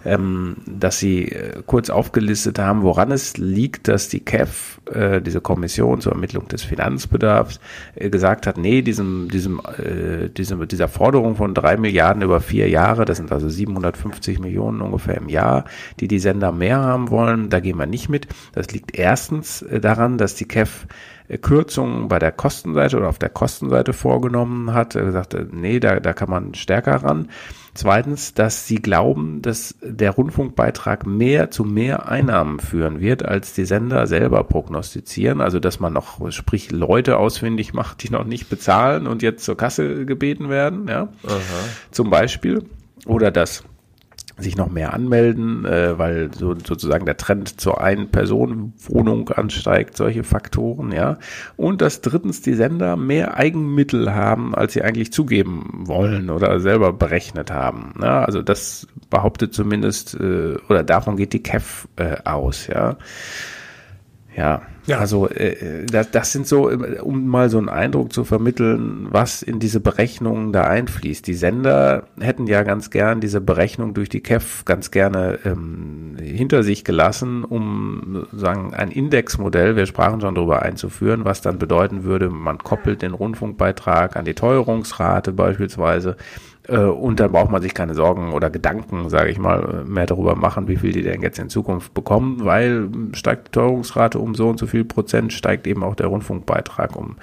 [0.04, 6.00] ähm, dass sie äh, kurz aufgelistet haben, woran es liegt, dass die äh, diese Kommission
[6.00, 7.60] zur Ermittlung des Finanzbedarfs,
[7.96, 9.60] gesagt hat, nee, diesem, diesem,
[10.36, 12.73] dieser Forderung von drei Milliarden über vier Jahre,
[13.04, 15.64] das sind also 750 Millionen ungefähr im Jahr,
[16.00, 18.28] die die Sender mehr haben wollen, da gehen wir nicht mit.
[18.52, 20.86] Das liegt erstens äh, daran, dass die KEF
[21.28, 24.94] äh, Kürzungen bei der Kostenseite oder auf der Kostenseite vorgenommen hat.
[24.94, 27.28] Er gesagt, nee, da, da kann man stärker ran.
[27.74, 33.64] Zweitens, dass sie glauben, dass der Rundfunkbeitrag mehr zu mehr Einnahmen führen wird, als die
[33.64, 35.40] Sender selber prognostizieren.
[35.40, 39.56] Also, dass man noch, sprich, Leute ausfindig macht, die noch nicht bezahlen und jetzt zur
[39.56, 41.08] Kasse gebeten werden, ja.
[41.26, 41.34] Aha.
[41.90, 42.64] Zum Beispiel.
[43.06, 43.64] Oder dass
[44.36, 50.92] sich noch mehr anmelden, äh, weil so, sozusagen der Trend zur Ein-Personen-Wohnung ansteigt, solche Faktoren,
[50.92, 51.18] ja.
[51.56, 56.92] Und dass drittens die Sender mehr Eigenmittel haben, als sie eigentlich zugeben wollen oder selber
[56.92, 57.94] berechnet haben.
[58.02, 62.96] Ja, also das behauptet zumindest, äh, oder davon geht die KEF äh, aus, ja.
[64.36, 64.98] Ja, ja.
[64.98, 69.60] also äh, das, das sind so, um mal so einen Eindruck zu vermitteln, was in
[69.60, 71.26] diese Berechnungen da einfließt.
[71.26, 76.62] Die Sender hätten ja ganz gern diese Berechnung durch die KEF ganz gerne ähm, hinter
[76.62, 82.28] sich gelassen, um sagen ein Indexmodell, wir sprachen schon darüber einzuführen, was dann bedeuten würde,
[82.28, 87.94] man koppelt den Rundfunkbeitrag an die Teuerungsrate beispielsweise äh, und dann braucht man sich keine
[87.94, 91.50] Sorgen oder Gedanken, sage ich mal, mehr darüber machen, wie viel die denn jetzt in
[91.50, 95.94] Zukunft bekommen, weil steigt die Teuerungsrate um so und so viel Prozent, steigt eben auch
[95.94, 97.16] der Rundfunkbeitrag um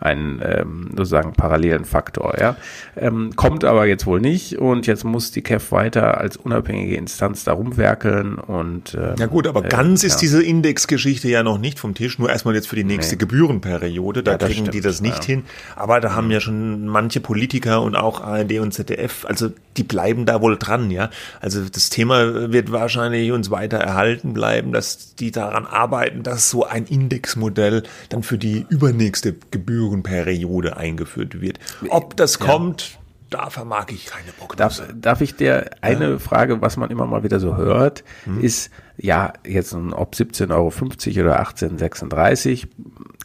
[0.00, 2.34] einen ähm, sozusagen parallelen Faktor.
[2.40, 2.56] Ja?
[2.96, 7.44] Ähm, kommt aber jetzt wohl nicht und jetzt muss die KEF weiter als unabhängige Instanz
[7.44, 10.20] darum werkeln und ähm, Ja gut, aber äh, ganz ist ja.
[10.20, 13.18] diese Indexgeschichte ja noch nicht vom Tisch, nur erstmal jetzt für die nächste nee.
[13.18, 15.34] Gebührenperiode, da ja, kriegen stimmt, die das nicht ja.
[15.34, 15.44] hin.
[15.76, 16.32] Aber da haben mhm.
[16.32, 20.90] ja schon manche Politiker und auch ARD und ZDF, also die bleiben da wohl dran,
[20.90, 21.10] ja.
[21.40, 26.64] Also das Thema wird wahrscheinlich uns weiter erhalten bleiben, dass die daran arbeiten, dass so
[26.64, 31.58] ein Indexmodell dann für die übernächste Gebühr Periode eingeführt wird.
[31.88, 32.46] Ob das ja.
[32.46, 32.98] kommt,
[33.30, 34.82] da vermag ich keine Prognose.
[34.82, 36.18] Darf, darf ich dir eine ja.
[36.18, 38.40] Frage, was man immer mal wieder so hört, hm.
[38.40, 42.66] ist, ja, jetzt ob 17,50 Euro oder 18,36.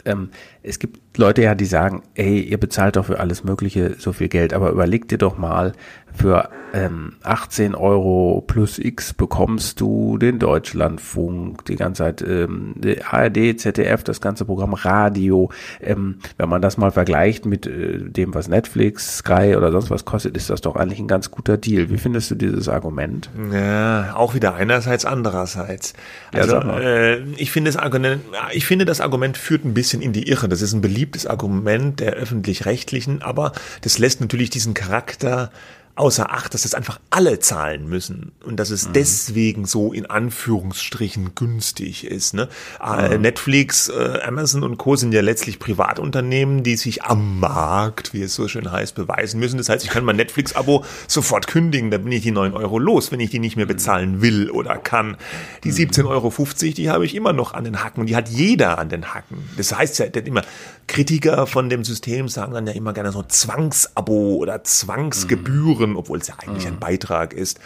[0.04, 0.30] Ähm,
[0.62, 4.28] es gibt Leute ja, die sagen, ey, ihr bezahlt doch für alles Mögliche so viel
[4.28, 5.72] Geld, aber überleg dir doch mal,
[6.16, 12.74] für ähm, 18 Euro plus X bekommst du den Deutschlandfunk, die ganze Zeit ähm,
[13.08, 15.50] ARD, ZDF, das ganze Programm Radio.
[15.80, 20.04] Ähm, wenn man das mal vergleicht mit äh, dem, was Netflix, Sky oder sonst was
[20.04, 21.88] kostet, ist das doch eigentlich ein ganz guter Deal.
[21.90, 23.30] Wie findest du dieses Argument?
[23.52, 25.94] Ja, auch wieder einerseits, andererseits.
[26.32, 30.12] Also ja, äh, ich finde das Argument, ich finde das Argument führt ein bisschen in
[30.12, 30.48] die Irre.
[30.48, 35.50] Das ist ein beliebtes Argument der öffentlich-rechtlichen, aber das lässt natürlich diesen Charakter
[35.96, 38.92] außer Acht, dass das einfach alle zahlen müssen und dass es mhm.
[38.92, 42.34] deswegen so in Anführungsstrichen günstig ist.
[42.34, 42.48] Ne?
[42.80, 43.22] Mhm.
[43.22, 44.96] Netflix, äh, Amazon und Co.
[44.96, 49.56] sind ja letztlich Privatunternehmen, die sich am Markt, wie es so schön heißt, beweisen müssen.
[49.56, 53.10] Das heißt, ich kann mein Netflix-Abo sofort kündigen, dann bin ich die neun Euro los,
[53.10, 55.16] wenn ich die nicht mehr bezahlen will oder kann.
[55.64, 56.08] Die 17,50 mhm.
[56.08, 56.32] Euro,
[56.76, 59.48] die habe ich immer noch an den Hacken und die hat jeder an den Hacken.
[59.56, 60.42] Das heißt ja immer,
[60.86, 65.85] Kritiker von dem System sagen dann ja immer gerne so Zwangsabo oder Zwangsgebühren, mhm.
[65.94, 66.72] Obwohl es ja eigentlich mhm.
[66.72, 67.60] ein Beitrag ist.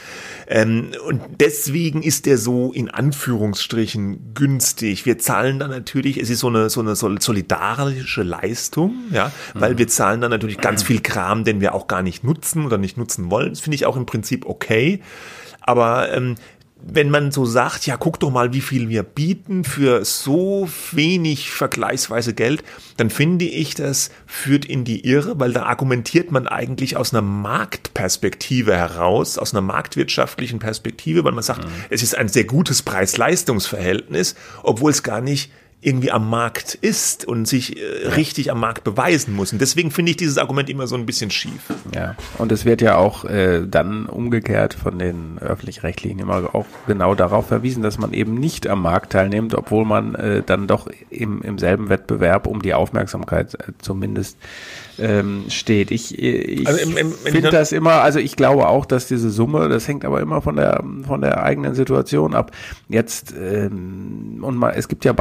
[0.46, 5.06] Ähm, und deswegen ist der so in Anführungsstrichen günstig.
[5.06, 9.78] Wir zahlen dann natürlich, es ist so eine, so eine solidarische Leistung, ja, weil mhm.
[9.78, 12.98] wir zahlen dann natürlich ganz viel Kram, den wir auch gar nicht nutzen oder nicht
[12.98, 13.50] nutzen wollen.
[13.50, 15.00] Das finde ich auch im Prinzip okay.
[15.60, 16.34] Aber ähm,
[16.82, 21.50] wenn man so sagt, ja, guck doch mal, wie viel wir bieten für so wenig
[21.50, 22.62] vergleichsweise Geld,
[22.96, 27.22] dann finde ich, das führt in die Irre, weil da argumentiert man eigentlich aus einer
[27.22, 31.70] Marktperspektive heraus, aus einer marktwirtschaftlichen Perspektive, weil man sagt, mhm.
[31.90, 35.50] es ist ein sehr gutes Preis-Leistungs-Verhältnis, obwohl es gar nicht
[35.82, 39.52] irgendwie am Markt ist und sich äh, richtig am Markt beweisen muss.
[39.52, 41.62] Und deswegen finde ich dieses Argument immer so ein bisschen schief.
[41.94, 47.14] Ja, und es wird ja auch äh, dann umgekehrt von den öffentlich-rechtlichen immer auch genau
[47.14, 51.40] darauf verwiesen, dass man eben nicht am Markt teilnimmt, obwohl man äh, dann doch im,
[51.40, 54.36] im selben Wettbewerb um die Aufmerksamkeit äh, zumindest
[54.98, 55.90] ähm, steht.
[55.90, 56.86] Ich, ich also
[57.24, 60.56] finde das immer, also ich glaube auch, dass diese Summe, das hängt aber immer von
[60.56, 62.52] der von der eigenen Situation ab.
[62.88, 65.12] Jetzt ähm, und mal, es gibt ja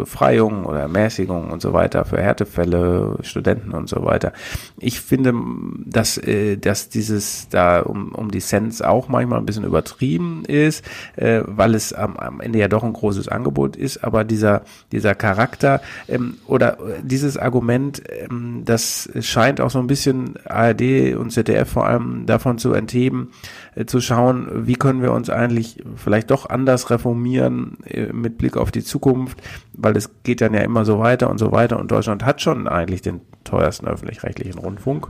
[0.00, 4.32] Beitragsbefreiung oder Ermäßigung und so weiter für Härtefälle, Studenten und so weiter.
[4.78, 5.34] Ich finde,
[5.86, 10.84] dass äh, dass dieses da um um die Cents auch manchmal ein bisschen übertrieben ist,
[11.16, 15.14] äh, weil es am, am Ende ja doch ein großes Angebot ist, aber dieser dieser
[15.14, 21.30] Charakter ähm, oder dieses Argument, ähm, dass es scheint auch so ein bisschen ARD und
[21.30, 23.30] ZDF vor allem davon zu entheben,
[23.74, 28.56] äh, zu schauen, wie können wir uns eigentlich vielleicht doch anders reformieren äh, mit Blick
[28.56, 29.38] auf die Zukunft,
[29.72, 31.78] weil es geht dann ja immer so weiter und so weiter.
[31.78, 35.08] Und Deutschland hat schon eigentlich den teuersten öffentlich-rechtlichen Rundfunk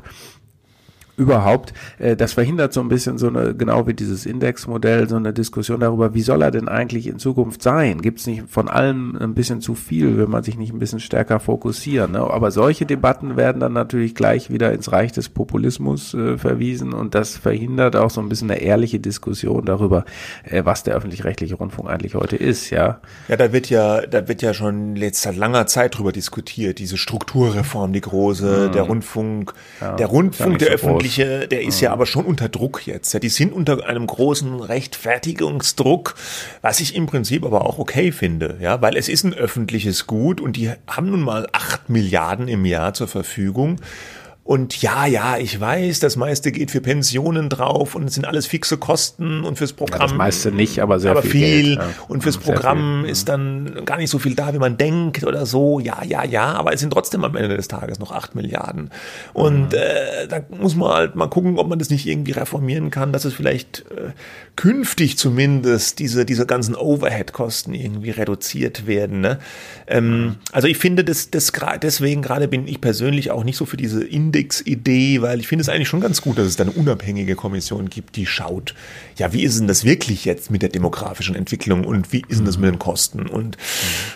[1.20, 5.32] überhaupt, äh, das verhindert so ein bisschen so eine, genau wie dieses Indexmodell, so eine
[5.32, 8.00] Diskussion darüber, wie soll er denn eigentlich in Zukunft sein?
[8.00, 11.00] Gibt es nicht von allem ein bisschen zu viel, wenn man sich nicht ein bisschen
[11.00, 12.12] stärker fokussieren?
[12.12, 12.20] Ne?
[12.20, 17.14] Aber solche Debatten werden dann natürlich gleich wieder ins Reich des Populismus äh, verwiesen und
[17.14, 20.06] das verhindert auch so ein bisschen eine ehrliche Diskussion darüber,
[20.44, 23.00] äh, was der öffentlich-rechtliche Rundfunk eigentlich heute ist, ja.
[23.28, 26.96] Ja, da wird ja, da wird ja schon jetzt seit langer Zeit drüber diskutiert, diese
[26.96, 28.72] Strukturreform, die große, mhm.
[28.72, 29.52] der Rundfunk,
[29.82, 31.94] ja, der Rundfunk, der so öffentliche öffentliche, der ist ja mhm.
[31.94, 33.12] aber schon unter Druck jetzt.
[33.12, 36.14] Ja, die sind unter einem großen Rechtfertigungsdruck,
[36.62, 40.40] was ich im Prinzip aber auch okay finde, ja, weil es ist ein öffentliches Gut
[40.40, 43.80] und die haben nun mal acht Milliarden im Jahr zur Verfügung.
[44.42, 48.46] Und ja, ja, ich weiß, das meiste geht für Pensionen drauf und es sind alles
[48.46, 50.00] fixe Kosten und fürs Programm.
[50.00, 51.30] Ja, das meiste nicht, aber sehr aber viel.
[51.30, 51.64] viel.
[51.76, 51.88] Geld, ja.
[52.08, 53.12] Und fürs Programm viel.
[53.12, 55.78] ist dann gar nicht so viel da, wie man denkt oder so.
[55.78, 58.90] Ja, ja, ja, aber es sind trotzdem am Ende des Tages noch acht Milliarden.
[59.34, 59.78] Und mhm.
[59.78, 63.24] äh, da muss man halt mal gucken, ob man das nicht irgendwie reformieren kann, dass
[63.24, 64.10] es vielleicht äh,
[64.56, 69.20] künftig zumindest diese, diese ganzen Overhead-Kosten irgendwie reduziert werden.
[69.20, 69.38] Ne?
[69.86, 70.36] Ähm, mhm.
[70.50, 74.02] Also ich finde, das, das deswegen gerade bin ich persönlich auch nicht so für diese
[74.02, 77.34] Index Index-Idee, weil ich finde es eigentlich schon ganz gut, dass es da eine unabhängige
[77.34, 78.74] Kommission gibt, die schaut,
[79.16, 82.46] ja, wie ist denn das wirklich jetzt mit der demografischen Entwicklung und wie ist denn
[82.46, 83.56] das mit den Kosten und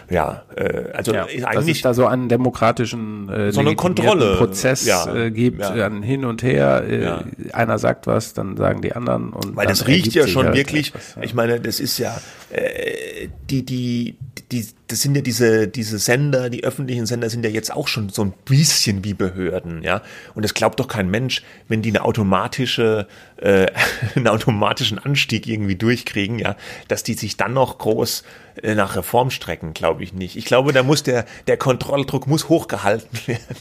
[0.09, 4.37] ja, äh, also ja, eigentlich dass es da so einen demokratischen äh, so eine Kontrolle
[4.37, 5.87] Prozess ja, äh, gibt, ja.
[5.87, 6.85] ein Hin und Her.
[6.89, 7.25] Äh, ja.
[7.53, 10.89] Einer sagt was, dann sagen die anderen und weil das riecht ja schon halt wirklich.
[10.89, 12.17] Etwas, ich meine, das ist ja
[12.51, 14.17] äh, die die
[14.53, 18.11] die das sind ja diese, diese Sender, die öffentlichen Sender sind ja jetzt auch schon
[18.11, 20.03] so ein bisschen wie Behörden, ja.
[20.35, 23.09] Und das glaubt doch kein Mensch, wenn die eine automatische,
[23.39, 23.68] äh,
[24.14, 26.57] einen automatischen Anstieg irgendwie durchkriegen, ja,
[26.89, 28.24] dass die sich dann noch groß
[28.62, 30.37] äh, nach Reform strecken, glaube ich nicht.
[30.37, 33.57] Ich glaube, da muss der, der Kontrolldruck muss hochgehalten werden.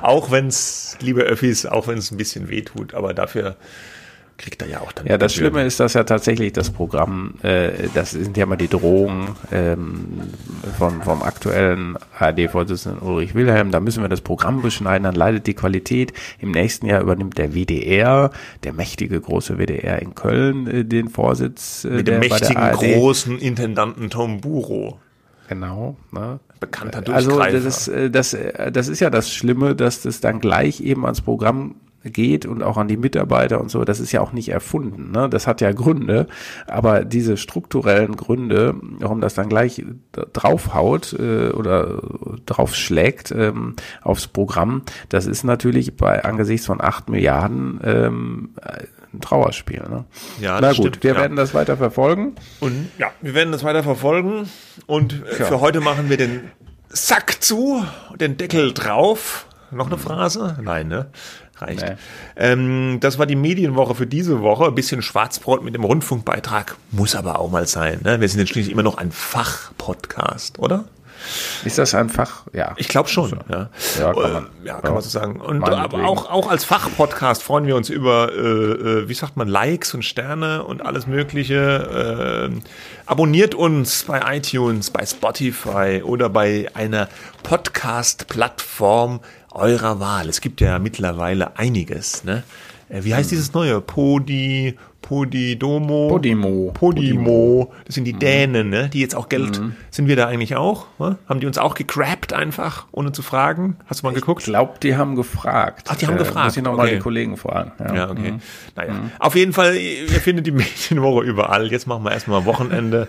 [0.00, 3.56] auch wenn es, liebe Öffis, auch wenn es ein bisschen wehtut, aber dafür
[4.38, 5.06] kriegt er ja auch dann.
[5.06, 8.68] Ja, das Schlimme ist, dass ja tatsächlich das Programm, äh, das sind ja mal die
[8.68, 10.20] Drohungen ähm,
[10.78, 15.54] vom, vom aktuellen ARD-Vorsitzenden Ulrich Wilhelm, da müssen wir das Programm beschneiden, dann leidet die
[15.54, 16.12] Qualität.
[16.38, 18.30] Im nächsten Jahr übernimmt der WDR,
[18.64, 21.84] der mächtige große WDR in Köln, äh, den Vorsitz.
[21.84, 24.98] Äh, Mit dem mächtigen großen Intendanten Tom Buro.
[25.48, 25.96] Genau.
[26.12, 26.40] Ne?
[26.60, 27.40] Bekannter Durchgreifer.
[27.42, 30.80] Also das ist, äh, das, äh, das ist ja das Schlimme, dass das dann gleich
[30.80, 31.76] eben ans Programm
[32.10, 35.10] geht und auch an die Mitarbeiter und so, das ist ja auch nicht erfunden.
[35.12, 35.28] Ne?
[35.28, 36.26] Das hat ja Gründe,
[36.66, 39.84] aber diese strukturellen Gründe, warum das dann gleich
[40.32, 42.02] draufhaut äh, oder
[42.46, 48.50] draufschlägt ähm, aufs Programm, das ist natürlich bei angesichts von acht Milliarden ähm,
[49.12, 49.82] ein Trauerspiel.
[49.88, 50.04] Ne?
[50.40, 51.20] Ja, Na gut, stimmt, wir ja.
[51.20, 52.34] werden das weiter verfolgen.
[52.60, 54.48] Und ja, wir werden das weiter verfolgen.
[54.86, 55.46] Und äh, Ja.
[55.46, 56.50] für heute machen wir den
[56.88, 57.84] Sack zu,
[58.18, 59.46] den Deckel drauf.
[59.72, 60.56] Noch eine Phrase?
[60.62, 61.06] Nein, ne?
[61.58, 61.82] Reicht.
[61.82, 61.96] Nee.
[62.36, 64.66] Ähm, das war die Medienwoche für diese Woche.
[64.66, 66.76] Ein bisschen Schwarzbrot mit dem Rundfunkbeitrag.
[66.90, 68.00] Muss aber auch mal sein.
[68.04, 68.20] Ne?
[68.20, 70.84] Wir sind jetzt schließlich immer noch ein Fachpodcast, oder?
[71.64, 72.74] Ist das einfach, ja.
[72.76, 73.40] Ich glaube schon.
[73.48, 74.44] Ja, Ja, kann man.
[74.44, 75.40] Äh, ja, kann man so sagen.
[75.40, 79.48] Und aber auch, auch als Fachpodcast freuen wir uns über, äh, äh, wie sagt man,
[79.48, 82.50] Likes und Sterne und alles Mögliche.
[82.52, 82.60] Äh,
[83.06, 87.08] abonniert uns bei iTunes, bei Spotify oder bei einer
[87.42, 89.20] Podcast-Plattform
[89.56, 90.28] eurer Wahl.
[90.28, 92.24] Es gibt ja mittlerweile einiges.
[92.24, 92.42] Ne?
[92.88, 93.80] Äh, Wie heißt dieses neue?
[93.80, 96.08] Podi, Podidomo?
[96.08, 96.72] Podimo.
[96.74, 97.72] Podimo.
[97.84, 98.88] Das sind die Dänen, ne?
[98.88, 99.60] die jetzt auch Geld.
[99.90, 100.86] Sind wir da eigentlich auch?
[100.98, 101.16] Ne?
[101.28, 103.76] Haben die uns auch gegrabt einfach, ohne zu fragen?
[103.86, 104.44] Hast du mal Ich geguckt?
[104.44, 105.88] glaube, die haben gefragt.
[105.90, 106.96] Ach, die haben Äh, gefragt, Muss ich nochmal okay.
[106.96, 107.72] die Kollegen fragen.
[107.94, 108.34] Ja, okay.
[108.74, 108.94] Naja.
[109.20, 111.70] Auf jeden Fall, ihr findet die Medienwoche überall.
[111.70, 113.08] Jetzt machen wir erstmal Wochenende.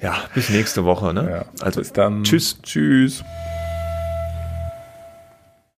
[0.00, 1.12] ja, bis nächste Woche.
[1.12, 1.28] Ne?
[1.30, 1.64] Ja.
[1.64, 2.22] Also Bis dann.
[2.24, 2.58] Tschüss.
[2.62, 3.24] Tschüss.